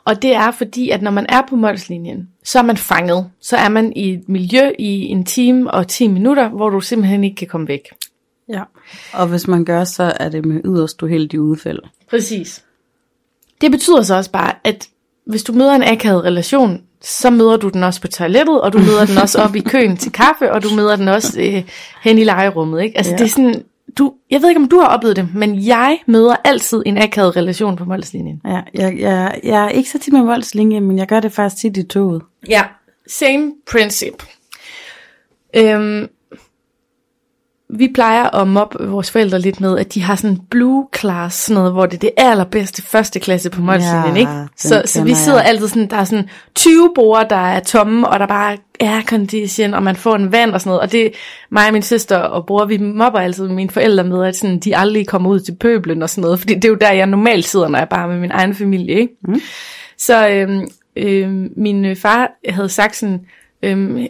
[0.06, 3.30] Og det er fordi, at når man er på målslinjen, så er man fanget.
[3.42, 7.24] Så er man i et miljø i en time og 10 minutter, hvor du simpelthen
[7.24, 7.82] ikke kan komme væk.
[8.50, 8.64] Ja,
[9.14, 11.80] og hvis man gør, så er det med yderst uheldige udfald.
[12.10, 12.64] Præcis.
[13.62, 14.88] Det betyder så også bare, at
[15.26, 18.78] hvis du møder en akavet relation, så møder du den også på toilettet, og du
[18.78, 21.64] møder den også op i køen til kaffe, og du møder den også øh,
[22.02, 22.82] hen i legerummet.
[22.82, 22.98] Ikke?
[22.98, 23.18] Altså, ja.
[23.18, 23.64] det, er sådan,
[23.98, 27.36] du, jeg ved ikke, om du har oplevet det, men jeg møder altid en akavet
[27.36, 28.42] relation på målslinjen.
[28.46, 31.62] Ja, jeg, jeg, jeg er ikke så tit med voldslinje, men jeg gør det faktisk
[31.62, 32.22] tit i toget.
[32.50, 32.64] Ja,
[33.08, 34.24] same princip.
[35.54, 36.08] Øhm,
[37.74, 41.56] vi plejer at mobbe vores forældre lidt med, at de har sådan blue class, sådan
[41.60, 44.32] noget, hvor det er det allerbedste første klasse på målslinjen, Ja, ikke?
[44.58, 45.48] Så, så vi sidder jeg.
[45.48, 49.74] altid sådan, der er sådan 20 borde, der er tomme, og der bare er aircondition,
[49.74, 51.14] og man får en vand og sådan noget, og det,
[51.50, 54.78] mig og min søster og bror, vi mobber altid mine forældre med, at sådan, de
[54.78, 57.46] aldrig kommer ud til pøblen og sådan noget, fordi det er jo der, jeg normalt
[57.46, 59.14] sidder, når jeg bare er med min egen familie, ikke?
[59.28, 59.42] Mm.
[59.98, 63.20] Så øhm, øhm, min far havde sagt sådan,
[63.64, 64.08] øhm,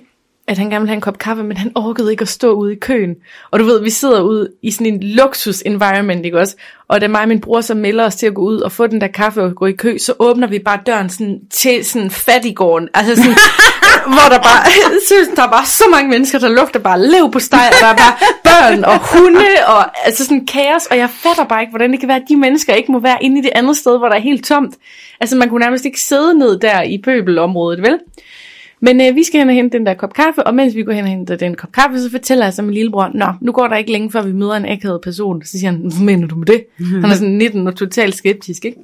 [0.51, 2.73] at han gerne ville have en kop kaffe, men han orkede ikke at stå ude
[2.73, 3.15] i køen.
[3.51, 6.55] Og du ved, vi sidder ude i sådan en luksus environment, ikke også?
[6.87, 8.87] Og da mig og min bror så melder os til at gå ud og få
[8.87, 12.11] den der kaffe og gå i kø, så åbner vi bare døren sådan til sådan
[12.11, 12.89] fattiggården.
[12.93, 13.37] Altså sådan,
[14.13, 14.71] hvor der bare,
[15.09, 17.87] synes, der er bare så mange mennesker, der lugter bare lev på steg, og der
[17.87, 21.91] er bare børn og hunde, og altså sådan kaos, og jeg fatter bare ikke, hvordan
[21.91, 24.07] det kan være, at de mennesker ikke må være inde i det andet sted, hvor
[24.07, 24.75] der er helt tomt.
[25.19, 27.99] Altså man kunne nærmest ikke sidde ned der i pøbelområdet, vel?
[28.83, 30.91] Men øh, vi skal hen og hente den der kop kaffe, og mens vi går
[30.91, 33.67] hen og henter den kop kaffe, så fortæller jeg så min lillebror, Nå, nu går
[33.67, 35.43] der ikke længe, før vi møder en akavet person.
[35.45, 36.65] Så siger han, hvad mener du med det?
[36.77, 38.77] Han er sådan 19 og totalt skeptisk, ikke?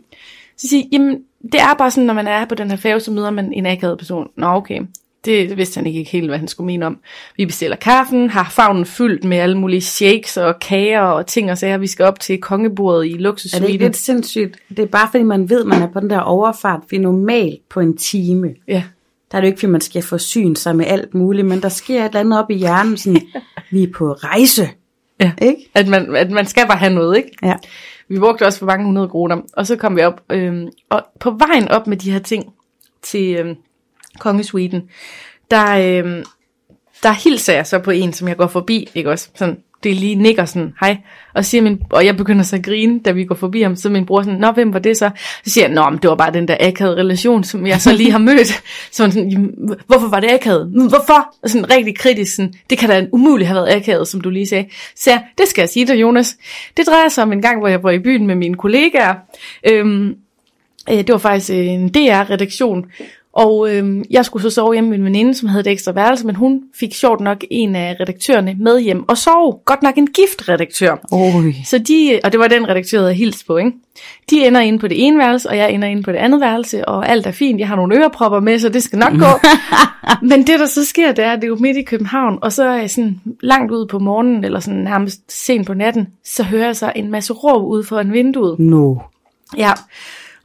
[0.58, 3.00] Så siger jeg, jamen, det er bare sådan, når man er på den her færge,
[3.00, 4.28] så møder man en akavet person.
[4.36, 4.82] Nå, okay.
[5.26, 6.98] Det vidste han ikke helt, hvad han skulle mene om.
[7.38, 11.58] Vi bestiller kaffen, har favnen fyldt med alle mulige shakes og kager og ting og
[11.58, 11.78] sager.
[11.78, 14.60] Vi skal op til kongebordet i Er det ikke lidt sindssygt?
[14.70, 17.80] Det er bare fordi, man ved, man er på den der overfart, vi normalt på
[17.80, 18.56] en time.
[18.68, 18.84] Ja.
[19.32, 21.69] Der er det jo ikke, fordi man skal forsyne sig med alt muligt, men der
[21.69, 23.21] sker et eller andet op i hjernen, sådan,
[23.71, 24.69] vi er på rejse.
[25.19, 25.32] ja.
[25.41, 25.69] Ikke?
[25.73, 27.32] At man, at man skal bare have noget, ikke?
[27.43, 27.55] Ja.
[28.09, 31.32] Vi brugte også for mange hundrede kroner, og så kom vi op, øhm, og på
[31.32, 32.53] vejen op med de her ting
[33.01, 33.55] til øhm,
[34.19, 34.89] kongesuiten,
[35.51, 36.23] der, øhm,
[37.03, 39.30] der hilser jeg så på en, som jeg går forbi, ikke også?
[39.36, 40.97] Sådan, det lige nikker sådan, hej,
[41.34, 43.89] og, siger min, og jeg begynder så at grine, da vi går forbi ham, så
[43.89, 45.09] min bror sådan, nå, hvem var det så?
[45.45, 47.93] Så siger jeg, nå, men det var bare den der akavede relation, som jeg så
[47.93, 48.47] lige har mødt.
[48.91, 49.53] Så var sådan,
[49.88, 50.67] hvorfor var det akavet?
[50.67, 51.36] Hvorfor?
[51.43, 54.47] Og sådan rigtig kritisk, sådan, det kan da umuligt have været akavet, som du lige
[54.47, 54.65] sagde.
[54.95, 56.38] Så jeg, det skal jeg sige dig, Jonas.
[56.78, 59.15] Det drejer sig om en gang, hvor jeg var i byen med mine kollegaer.
[59.63, 60.15] Øhm,
[60.89, 62.86] øh, det var faktisk øh, en DR-redaktion,
[63.38, 66.25] og øh, jeg skulle så sove hjemme med en veninde, som havde et ekstra værelse,
[66.25, 69.53] men hun fik sjovt nok en af redaktørerne med hjem og sove.
[69.65, 70.95] Godt nok en giftredaktør.
[71.11, 71.53] Oj.
[71.65, 73.71] Så de, og det var den redaktør, jeg havde hils på, ikke?
[74.29, 76.88] De ender inde på det ene værelse, og jeg ender inde på det andet værelse,
[76.88, 77.59] og alt er fint.
[77.59, 79.47] Jeg har nogle ørepropper med, så det skal nok gå.
[80.29, 82.53] Men det, der så sker, det er, at det er jo midt i København, og
[82.53, 86.43] så er jeg sådan langt ud på morgenen, eller sådan nærmest sent på natten, så
[86.43, 88.59] hører jeg så en masse råb ud foran vinduet.
[88.59, 88.95] No.
[89.57, 89.71] Ja,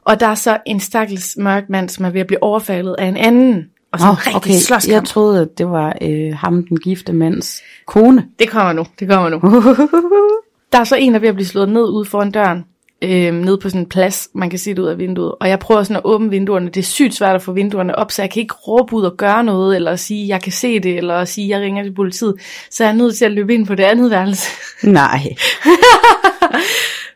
[0.05, 3.05] og der er så en stakkels mørk mand, som er ved at blive overfaldet af
[3.05, 3.65] en anden.
[3.91, 4.93] Og så Oh, rigtig okay, slåskamp.
[4.93, 8.25] jeg troede, at det var øh, ham, den gifte mands kone.
[8.39, 9.39] Det kommer nu, det kommer nu.
[10.71, 12.65] Der er så en, der er ved at blive slået ned ude foran døren.
[13.01, 15.31] Øh, nede på sådan en plads, man kan se det ud af vinduet.
[15.39, 16.65] Og jeg prøver sådan at åbne vinduerne.
[16.65, 19.17] Det er sygt svært at få vinduerne op, så jeg kan ikke råbe ud og
[19.17, 22.35] gøre noget, eller sige, jeg kan se det, eller sige, jeg ringer til politiet.
[22.71, 24.49] Så jeg er nødt til at løbe ind på det andet værelse.
[24.83, 25.19] Nej.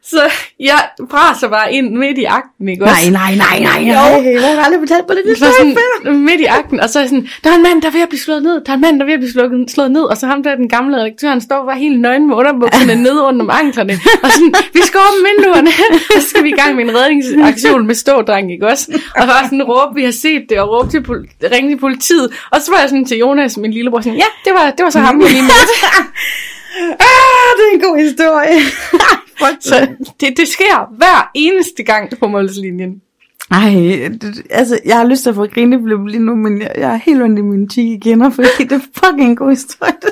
[0.10, 0.22] Så
[0.60, 0.80] jeg
[1.10, 2.96] braser bare ind midt i akten, ikke også?
[3.12, 4.22] Nej, nej, nej, nej, Jo.
[4.22, 4.34] nej.
[4.34, 5.24] Jeg har aldrig fortalt på det.
[5.26, 7.82] Det Så sådan, midt i akten, og så er jeg sådan, der er en mand,
[7.82, 9.20] der er ved at blive slået ned, der er en mand, der er ved at
[9.20, 12.00] blive slået, slået ned, og så ham der, den gamle redaktør, han står bare helt
[12.02, 13.94] nøgen med underbukserne nede under om anklerne,
[14.24, 15.72] og sådan, vi skal åbne vinduerne,
[16.16, 18.86] og så skal vi i gang med en redningsaktion med stådreng, ikke også?
[19.16, 21.02] Og bare sådan råbe, vi har set det, og råbe til
[21.54, 24.54] ringe til politiet, og så var jeg sådan til Jonas, min lillebror, sådan, ja, det
[24.54, 25.76] var, det var så ham, jeg lige mødte.
[26.80, 28.60] Ah, det er en god historie.
[29.60, 29.88] Så
[30.20, 33.02] det, det sker hver eneste gang på målslinjen.
[33.52, 33.70] Ej,
[34.22, 36.98] det, altså, jeg har lyst til at få grinebløb lige nu, men jeg, jeg er
[36.98, 39.94] helt ondt i mine cheek igen, fordi det er fucking en god historie.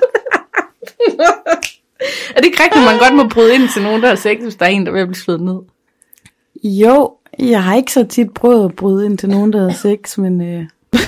[2.35, 4.41] Er det ikke rigtigt, at man godt må bryde ind til nogen, der har sex,
[4.41, 5.59] hvis der er en, der er at blive slået ned?
[6.63, 10.17] jo, jeg har ikke så tit prøvet at bryde ind til nogen, der havde sex,
[10.17, 10.41] men...
[10.41, 10.65] Øh...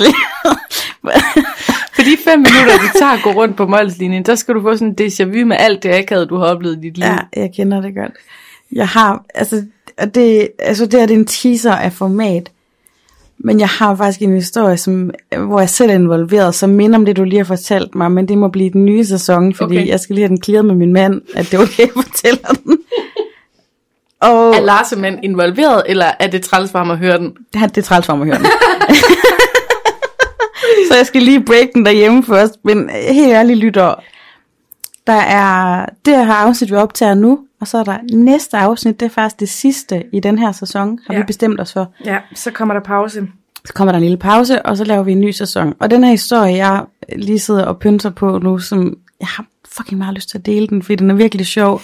[0.00, 0.12] jeg.
[1.94, 4.76] For de fem minutter, det tager at gå rundt på målslinjen, der skal du få
[4.76, 7.06] sådan en déjà vu med alt det akavet, du har oplevet i dit liv.
[7.06, 8.12] Ja, jeg kender det godt.
[8.72, 9.62] Jeg har, altså,
[9.98, 12.50] og det, altså det er det en teaser af format,
[13.38, 17.04] men jeg har faktisk en historie, som, hvor jeg selv er involveret, som minder om
[17.04, 19.88] det, du lige har fortalt mig, men det må blive den nye sæson, fordi Okay.
[19.88, 22.48] jeg skal lige have den clearet med min mand, at det er okay, jeg fortæller
[22.64, 22.78] den.
[24.20, 27.36] Og Er Lars involveret, eller er det træls for ham at høre den?
[27.54, 28.46] det, det er træls for mig at høre den.
[30.94, 33.94] Så jeg skal lige break den derhjemme først, men helt ærligt lytter,
[35.06, 39.06] der er det her afsnit, vi optager nu, og så er der næste afsnit, det
[39.06, 41.20] er faktisk det sidste i den her sæson, har Ja.
[41.20, 41.92] vi bestemt os for.
[42.04, 43.26] Ja, så kommer der pause.
[43.64, 45.74] Så kommer der en lille pause, og så laver vi en ny sæson.
[45.80, 46.84] Og den her historie, jeg
[47.16, 50.66] lige sidder og pynser på nu, som jeg har fucking meget lyst til at dele
[50.66, 51.82] den, fordi den er virkelig sjov.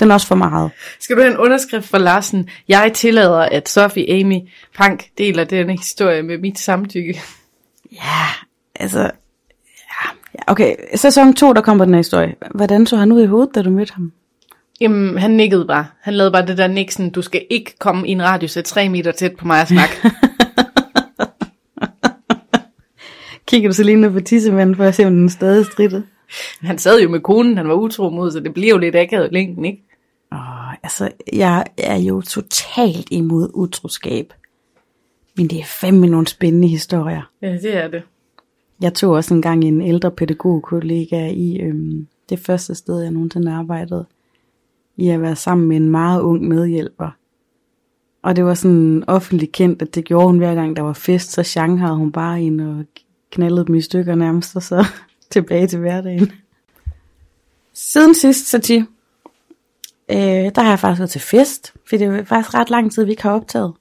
[0.00, 0.70] Den er også for meget.
[1.00, 2.48] Skal du have en underskrift fra Larsen?
[2.68, 4.38] Jeg tillader, at Sofie Amy
[4.78, 7.20] Pank deler denne historie med mit samtykke.
[7.92, 8.26] Ja,
[8.74, 9.10] altså...
[10.34, 12.34] Ja, okay, sæson 2, der kommer den her historie.
[12.54, 14.12] Hvordan så han ud i hovedet, da du mødte ham?
[14.80, 15.86] Jamen, han nikkede bare.
[16.00, 18.88] Han lavede bare det der Nixon, du skal ikke komme i en radius af tre
[18.88, 19.94] meter tæt på mig og snakke.
[23.48, 26.06] Kigger du så lige ned på tissemanden for at se, om den stadig strittede?
[26.60, 29.32] han sad jo med konen, han var utro mod, så det bliver jo lidt akavet
[29.32, 29.82] længden, ikke?
[30.32, 34.32] Åh, altså, jeg er jo totalt imod utroskab.
[35.36, 37.30] Men det er fandme nogle spændende historier.
[37.42, 38.02] Ja, det er det.
[38.80, 44.06] Jeg tog også engang en ældre pædagogkollega i øhm, det første sted, jeg nogensinde arbejdede,
[44.96, 47.10] i at være sammen med en meget ung medhjælper.
[48.22, 51.32] Og det var sådan offentligt kendt, at det gjorde hun hver gang, der var fest,
[51.32, 52.84] så shanghede hun bare ind og
[53.30, 54.86] knaldede dem i stykker nærmest, og så
[55.30, 56.32] tilbage til hverdagen.
[57.72, 58.78] Siden sidst, Sati,
[60.10, 60.16] øh,
[60.54, 63.10] der har jeg faktisk været til fest, for det er faktisk ret lang tid, vi
[63.10, 63.72] ikke har optaget.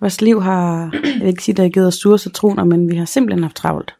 [0.00, 2.96] Vores liv har, jeg vil ikke sige, der er givet os sure citroner, men vi
[2.96, 3.94] har simpelthen haft travlt.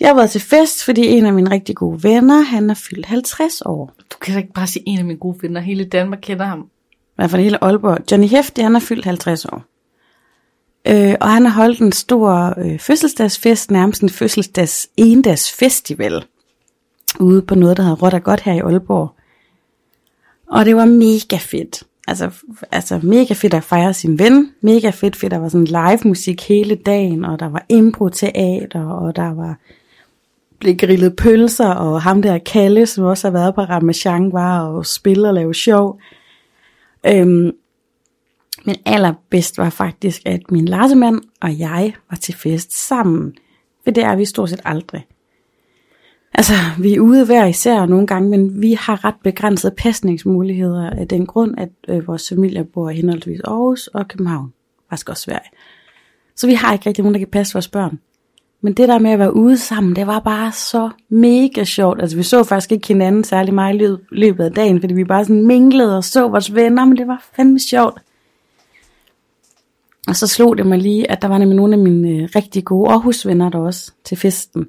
[0.00, 3.06] Jeg har været til fest, fordi en af mine rigtig gode venner, han er fyldt
[3.06, 3.94] 50 år.
[4.12, 5.60] Du kan da ikke bare sige en af mine gode venner.
[5.60, 6.60] Hele Danmark kender ham.
[6.92, 8.10] I hvert fald hele Aalborg.
[8.10, 9.64] Johnny Hefti, han er fyldt 50 år.
[10.88, 16.24] Øh, og han har holdt en stor øh, fødselsdagsfest, nærmest en fødselsdags endags festival,
[17.20, 19.14] ude på noget, der hedder Råt og Godt her i Aalborg.
[20.50, 21.82] Og det var mega fedt.
[22.10, 22.30] Altså,
[22.72, 24.52] altså mega fedt at fejre sin ven.
[24.60, 29.16] Mega fedt, fedt, der var sådan live musik hele dagen, og der var impro-teater, og
[29.16, 29.56] der var
[30.58, 34.86] blev grillet pølser, og ham der Kalle, som også har været på Ramachan, var og
[34.86, 35.98] spille og lave show.
[37.06, 37.52] Øhm,
[38.64, 43.34] men allerbedst var faktisk, at min larsemand og jeg var til fest sammen.
[43.84, 45.06] For det er vi stort set aldrig.
[46.34, 51.08] Altså, vi er ude hver især nogle gange, men vi har ret begrænsede pasningsmuligheder af
[51.08, 54.52] den grund, at øh, vores familie bor henholdsvis Aarhus og København.
[54.90, 55.50] Faktisk også Sverige.
[56.36, 57.98] Så vi har ikke rigtig nogen, der kan passe vores børn.
[58.62, 62.00] Men det der med at være ude sammen, det var bare så mega sjovt.
[62.00, 65.04] Altså vi så faktisk ikke hinanden særlig meget i løbet- løbet af dagen, fordi vi
[65.04, 68.00] bare sådan minglede og så vores venner, men det var fandme sjovt.
[70.08, 72.64] Og så slog det mig lige, at der var nemlig nogle af mine øh, rigtig
[72.64, 74.66] gode Aarhus-venner der også til festen.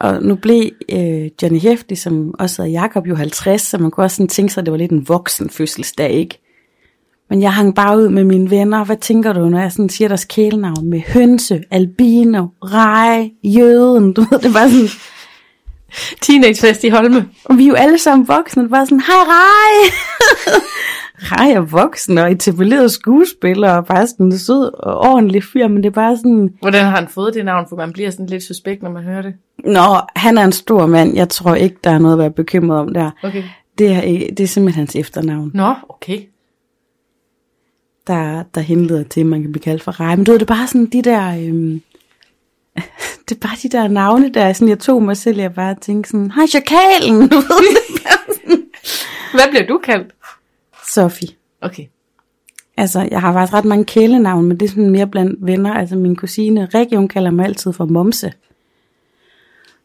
[0.00, 4.04] Og nu blev øh, Johnny Hefti, som også hedder Jakob, jo 50, så man kunne
[4.04, 6.40] også sådan tænke sig, at det var lidt en voksen fødselsdag, ikke?
[7.30, 8.84] Men jeg hang bare ud med mine venner.
[8.84, 14.12] Hvad tænker du, når jeg sådan siger deres kælenavn med hønse, albino, rej, jøden?
[14.12, 14.88] Du ved, det var sådan,
[16.20, 17.28] Teenagefest i Holme.
[17.44, 18.62] og vi er jo alle sammen voksne.
[18.62, 19.90] Det var sådan, hej Rej!
[21.20, 25.86] Rej er voksen og etableret skuespiller og faktisk en sød og ordentlig fyr, men det
[25.86, 27.66] er bare sådan, Hvordan har han fået det navn?
[27.68, 29.34] For man bliver sådan lidt suspekt, når man hører det.
[29.64, 31.14] nå, han er en stor mand.
[31.14, 33.10] Jeg tror ikke, der er noget at være bekymret om der.
[33.22, 33.42] Okay.
[33.78, 34.00] Det er,
[34.34, 36.20] det er simpelthen hans efternavn, Nå, okay.
[38.06, 40.16] der, der henleder til, at man kan blive kaldt for Rej.
[40.16, 41.28] Men du ved, det er bare sådan de der...
[41.28, 41.82] Øhm,
[43.28, 45.74] det er bare de der navne, der er sådan, jeg tog mig selv, jeg bare
[45.80, 47.28] tænkte sådan, hej chakalen.
[49.34, 50.14] Hvad bliver du kaldt?
[50.88, 51.28] Sofie.
[51.60, 51.84] Okay.
[52.76, 55.74] Altså, jeg har faktisk ret mange kælenavn, men det er sådan mere blandt venner.
[55.74, 58.32] Altså, min kusine hun kalder mig altid for Momse.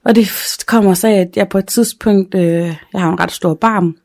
[0.03, 0.27] Og det
[0.67, 3.97] kommer så af, at jeg på et tidspunkt, øh, jeg har en ret stor barm,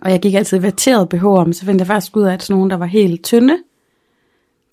[0.00, 2.56] og jeg gik altid verteret BH om, så fandt jeg faktisk ud af, at sådan
[2.56, 3.58] nogle, der var helt tynde,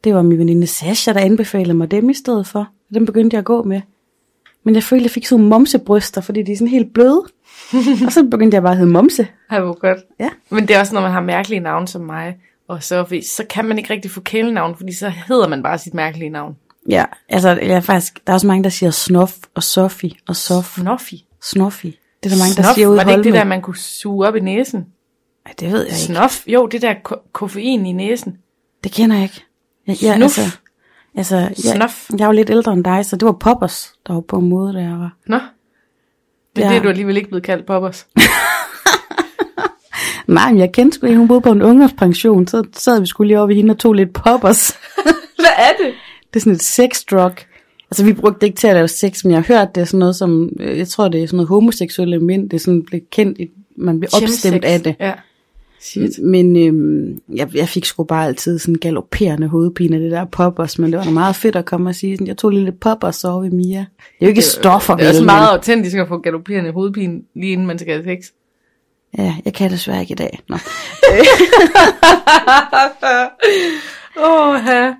[0.04, 2.60] det var min veninde Sasha, der anbefalede mig dem i stedet for.
[2.60, 3.82] Og dem begyndte jeg at gå med.
[4.64, 7.24] Men jeg følte, jeg fik sådan nogle momsebryster, fordi de er sådan helt bløde.
[8.06, 9.28] og så begyndte jeg bare at hedde Momse.
[9.50, 9.98] Ej, hvor godt.
[10.20, 10.30] Ja.
[10.50, 13.66] Men det er også, når man har mærkelige navne som mig og Sofie, så kan
[13.66, 16.56] man ikke rigtig få kælenavn, fordi så hedder man bare sit mærkelige navn.
[16.90, 20.36] Ja, altså jeg er faktisk, der er også mange, der siger Snof og Sofie og
[20.36, 20.76] Sof.
[20.76, 21.26] Snoffi.
[21.44, 22.00] Snoffi.
[22.24, 23.62] Det er der mange, der Snof, siger ud i var det ikke det der, man
[23.62, 24.86] kunne suge op i næsen?
[25.46, 25.98] Ej, det ved jeg ikke.
[25.98, 26.48] Snof?
[26.48, 28.38] Jo, det der ko- koffein i næsen.
[28.84, 29.46] Det kender jeg ikke.
[29.88, 30.38] Jeg, jeg, Snuf.
[30.38, 30.58] Altså,
[31.18, 32.10] altså jeg, Snof.
[32.18, 34.74] jeg er jo lidt ældre end dig, så det var poppers, der var på mode,
[34.74, 35.16] da jeg var.
[35.28, 35.40] Nå.
[36.56, 36.70] Men Ja.
[36.70, 38.08] det er du alligevel ikke blevet kaldt poppers.
[40.28, 43.28] Nej, men jeg kendte sgu en, hun boede på en ungdomspension, så sad vi skulle
[43.28, 44.70] lige over ved hende og tog lidt poppers.
[45.42, 45.94] Hvad er det?
[46.34, 47.32] det er sådan et sex drug.
[47.92, 49.86] Altså, vi brugte det ikke til at lave sex, men jeg har hørt, det er
[49.86, 52.84] sådan noget som, øh, jeg tror, det er sådan noget homoseksuelle mænd, det er sådan
[52.84, 53.40] blevet kendt,
[53.78, 54.96] man bliver opstemt af det.
[55.00, 55.14] Ja.
[55.82, 56.20] Shit.
[56.20, 60.80] Men øhm, jeg, jeg fik sgu bare altid sådan galopperende hovedpine af det der poppers,
[60.80, 63.24] men det var da meget fedt at komme og sige, sådan, jeg tog lidt poppers
[63.24, 63.80] over ved Mia.
[63.80, 63.86] Det
[64.22, 67.52] er jo ikke stoffer, Det er også vel, meget autentisk at få galopperende hovedpine, lige
[67.52, 68.26] inden man skal have sex.
[69.18, 70.40] ja, jeg kan desværre ikke i dag.
[70.50, 70.58] Nå.
[74.28, 74.94] Åh, ja.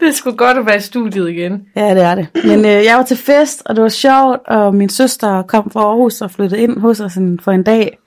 [0.00, 1.62] Det sgu godt at være i studiet igen.
[1.76, 2.28] Ja, det er det.
[2.44, 5.80] Men øh, jeg var til fest, og det var sjovt, og min søster kom fra
[5.80, 7.98] Aarhus og flyttede ind hos os for en dag,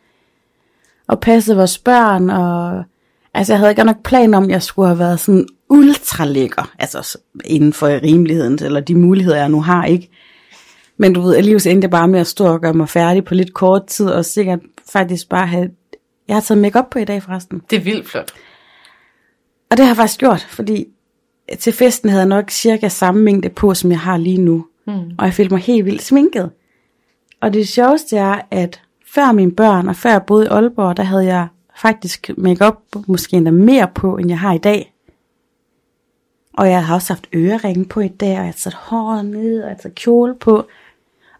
[1.07, 2.83] og passede vores børn, og
[3.33, 6.71] altså jeg havde ikke nok plan om, at jeg skulle have været sådan ultra lækker,
[6.79, 10.09] altså inden for rimeligheden, eller de muligheder, jeg nu har, ikke?
[10.97, 13.33] Men du ved, alligevel endte jeg bare med at stå og gøre mig færdig på
[13.33, 14.59] lidt kort tid, og sikkert
[14.91, 15.69] faktisk bare have...
[16.27, 17.61] Jeg har taget makeup på i dag forresten.
[17.69, 18.33] Det er vildt flot.
[19.71, 20.85] Og det har jeg faktisk gjort, fordi
[21.59, 24.65] til festen havde jeg nok cirka samme mængde på, som jeg har lige nu.
[24.87, 24.93] Mm.
[25.17, 26.49] Og jeg følte mig helt vildt sminket.
[27.41, 28.81] Og det sjoveste er, at
[29.15, 33.37] før mine børn, og før jeg boede i Aalborg, der havde jeg faktisk makeup måske
[33.37, 34.93] endda mere på, end jeg har i dag.
[36.53, 39.61] Og jeg har også haft øreringe på i dag, og jeg har sat håret ned,
[39.61, 40.65] og jeg har taget kjole på.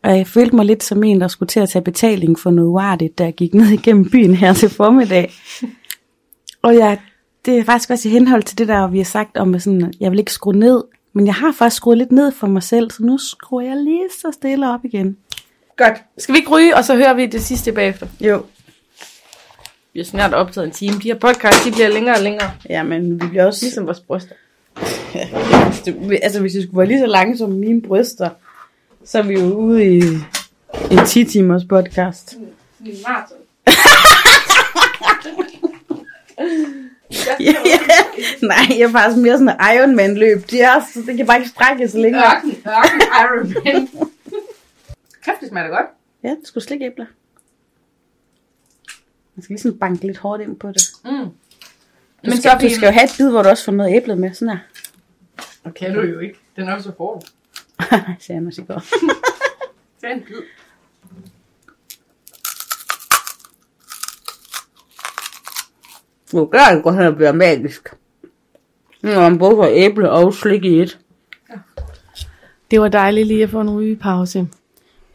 [0.03, 2.69] Og jeg følte mig lidt som en, der skulle til at tage betaling for noget
[2.69, 5.31] uartigt, da jeg gik ned igennem byen her til formiddag.
[6.61, 6.99] Og jeg,
[7.45, 9.93] det er faktisk også i henhold til det der, vi har sagt om, at sådan,
[9.99, 10.83] jeg vil ikke skrue ned.
[11.13, 14.09] Men jeg har faktisk skruet lidt ned for mig selv, så nu skruer jeg lige
[14.21, 15.17] så stille op igen.
[15.77, 15.93] Godt.
[16.17, 18.07] Skal vi ikke ryge, og så hører vi det sidste bagefter?
[18.21, 18.45] Jo.
[19.93, 20.93] Vi har snart optaget en time.
[20.93, 22.51] De her podcast, de bliver længere og længere.
[22.69, 23.65] Ja, men vi bliver også...
[23.65, 24.35] Ligesom vores bryster.
[26.23, 28.29] Altså, hvis det skulle være lige så langt som mine bryster,
[29.05, 29.97] så er vi jo ude i
[30.91, 32.37] en 10 timers podcast.
[32.79, 33.37] Min maraton.
[37.39, 37.53] Ja,
[38.41, 40.49] Nej, jeg er faktisk mere sådan en Ironman løb.
[40.51, 42.19] De er, så det kan bare ikke strække så længe.
[42.19, 43.87] Ørken, ørken, Iron Man.
[45.25, 45.85] Kæft, det smager da godt.
[46.23, 47.05] Ja, det skulle slik æbler.
[49.35, 50.81] Man skal lige sådan banke lidt hårdt ind på det.
[51.05, 51.11] Mm.
[51.11, 51.29] Du,
[52.23, 54.17] Men skal, så du skal jo have et bid, hvor du også får noget æblet
[54.17, 54.33] med.
[54.33, 54.59] Sådan her.
[55.65, 56.39] Det kan du jo ikke.
[56.55, 57.23] Den er jo så hård.
[58.19, 58.83] sagde Anders i går.
[60.01, 60.35] Tag en bid.
[66.33, 67.93] Nu gør det godt, at det bliver magisk.
[69.01, 70.99] Når man både får æble og slik i et.
[72.71, 74.47] Det var dejligt lige at få en rygepause.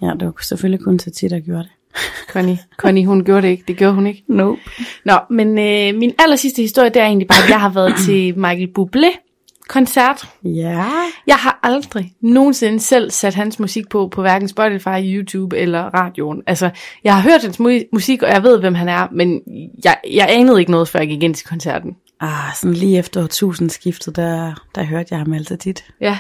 [0.03, 1.71] Ja, det var selvfølgelig kun til der gjorde det.
[2.33, 3.65] Connie, Connie, hun gjorde det ikke.
[3.69, 4.25] Det gjorde hun ikke.
[4.29, 4.61] Nope.
[5.05, 7.95] Nå, men øh, min aller sidste historie, det er egentlig bare, at jeg har været
[8.07, 9.25] til Michael Bublé
[9.69, 10.29] koncert.
[10.45, 10.85] Ja.
[11.27, 16.43] Jeg har aldrig nogensinde selv sat hans musik på, på hverken Spotify, YouTube eller radioen.
[16.47, 16.71] Altså,
[17.05, 19.41] jeg har hørt hans mu- musik, og jeg ved, hvem han er, men
[19.85, 21.97] jeg, jeg anede ikke noget, før jeg gik ind til koncerten.
[22.21, 25.85] Ah, sådan lige efter årtusindskiftet, der, der hørte jeg ham altid tit.
[26.01, 26.19] Ja,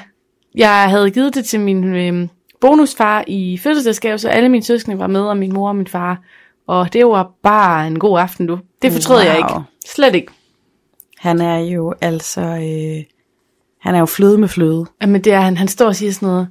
[0.54, 2.28] jeg havde givet det til min øh,
[2.60, 6.20] bonusfar i fødselsdagsgave, så alle mine søskende var med, og min mor og min far.
[6.66, 8.58] Og det var bare en god aften, du.
[8.82, 9.24] Det fortrød wow.
[9.24, 9.54] jeg ikke.
[9.86, 10.32] Slet ikke.
[11.18, 12.40] Han er jo altså...
[12.40, 13.04] Øh,
[13.80, 14.86] han er jo fløde med fløde.
[15.02, 16.48] Jamen det er han, han står og siger sådan noget,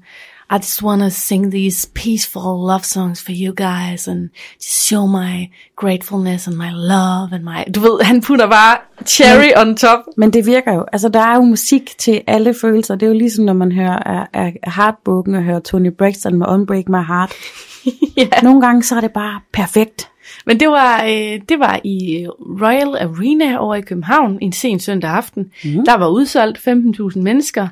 [0.49, 4.29] I just want to sing these peaceful love songs for you guys, and
[4.59, 7.63] just show my gratefulness and my love and my...
[7.73, 9.99] Du ved, han putter bare cherry on top.
[10.17, 10.85] Men det virker jo.
[10.93, 12.95] Altså, der er jo musik til alle følelser.
[12.95, 16.47] Det er jo ligesom, når man hører af, af Heartbroken og hører Tony Braxton med
[16.47, 17.33] Unbreak My Heart.
[18.17, 18.27] ja.
[18.43, 20.09] Nogle gange, så er det bare perfekt.
[20.47, 22.27] Men det var, øh, det var i
[22.61, 25.51] Royal Arena over i København en sen søndag aften.
[25.63, 25.85] Mm.
[25.85, 27.67] Der var udsolgt 15.000 mennesker.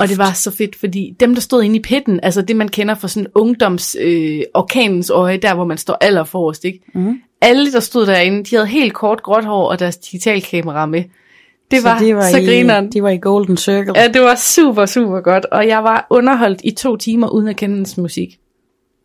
[0.00, 2.68] Og det var så fedt, fordi dem, der stod inde i pitten, altså det, man
[2.68, 6.80] kender fra sådan ungdoms øh, orkanens øje, der hvor man står allerforrest, ikke?
[6.94, 7.20] Mm.
[7.40, 11.04] Alle, der stod derinde, de havde helt kort gråt hår og deres digitalkamera med.
[11.70, 12.92] Det var så, de var så i, grineren.
[12.92, 13.92] De var i Golden Circle.
[13.96, 15.44] Ja, det var super, super godt.
[15.44, 18.39] Og jeg var underholdt i to timer, uden at kende hans musik.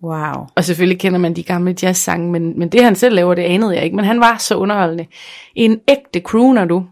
[0.04, 0.48] Wow.
[0.56, 3.76] Og selvfølgelig kender man de gamle jazzsange, men, men det han selv laver, det anede
[3.76, 3.96] jeg ikke.
[3.96, 5.06] Men han var så underholdende.
[5.56, 6.86] En ægte crooner, du.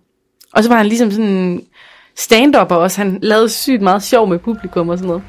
[0.53, 1.61] Og så var han ligesom sådan
[2.19, 3.01] stand-upper også.
[3.01, 5.23] Han lavede sygt meget sjov med publikum og sådan noget.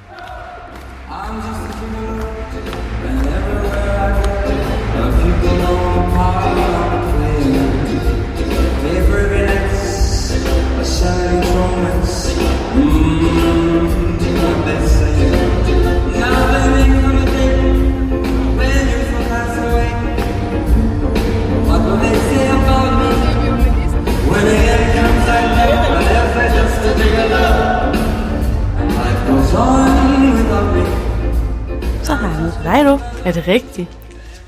[33.25, 33.89] Er det rigtigt?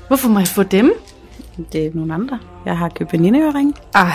[0.07, 0.93] Hvorfor må jeg få dem?
[1.71, 2.39] Det er nogle andre.
[2.65, 3.75] Jeg har købt venindeøring.
[3.95, 4.11] Ej,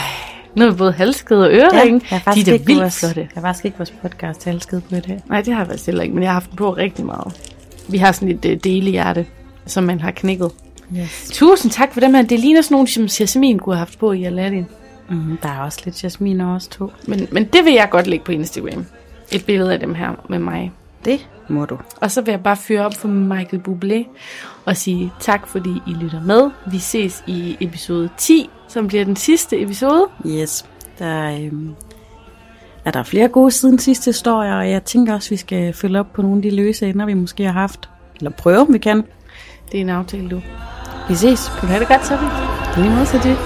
[0.56, 2.00] nu er vi både halskede og øreringe.
[2.10, 3.20] jeg har de faktisk er da ikke vildt vores, flotte.
[3.20, 5.22] Jeg har faktisk ikke vores podcast halskede på i dag.
[5.28, 7.52] Nej, det har jeg faktisk heller ikke, men jeg har haft den på rigtig meget.
[7.88, 9.26] Vi har sådan et uh, delehjerte,
[9.66, 10.50] som man har knækket.
[10.96, 11.30] Yes.
[11.32, 12.22] Tusind tak for dem her.
[12.22, 14.66] Det ligner sådan nogle, som Jasmin kunne have haft på i Aladdin.
[15.10, 16.92] Mm, der er også lidt Jasmin og os to.
[17.06, 18.86] Men, men det vil jeg godt lægge på Instagram.
[19.32, 20.72] Et billede af dem her med mig.
[21.04, 21.78] Det må du.
[22.00, 24.18] Og så vil jeg bare fyre op for Michael Bublé
[24.64, 26.50] og sige tak, fordi I lytter med.
[26.66, 30.06] Vi ses i episode 10, som bliver den sidste episode.
[30.26, 30.66] Yes.
[30.98, 31.74] Der, øhm,
[32.84, 36.12] er der flere gode siden sidste historie, og jeg tænker også, vi skal følge op
[36.12, 37.88] på nogle af de løse ender, vi måske har haft.
[38.16, 39.04] Eller prøve, om vi kan.
[39.72, 40.40] Det er en aftale, du.
[41.08, 41.52] Vi ses.
[41.58, 42.28] Kan du have det godt, Sophie?
[42.76, 43.36] Lige måde til det.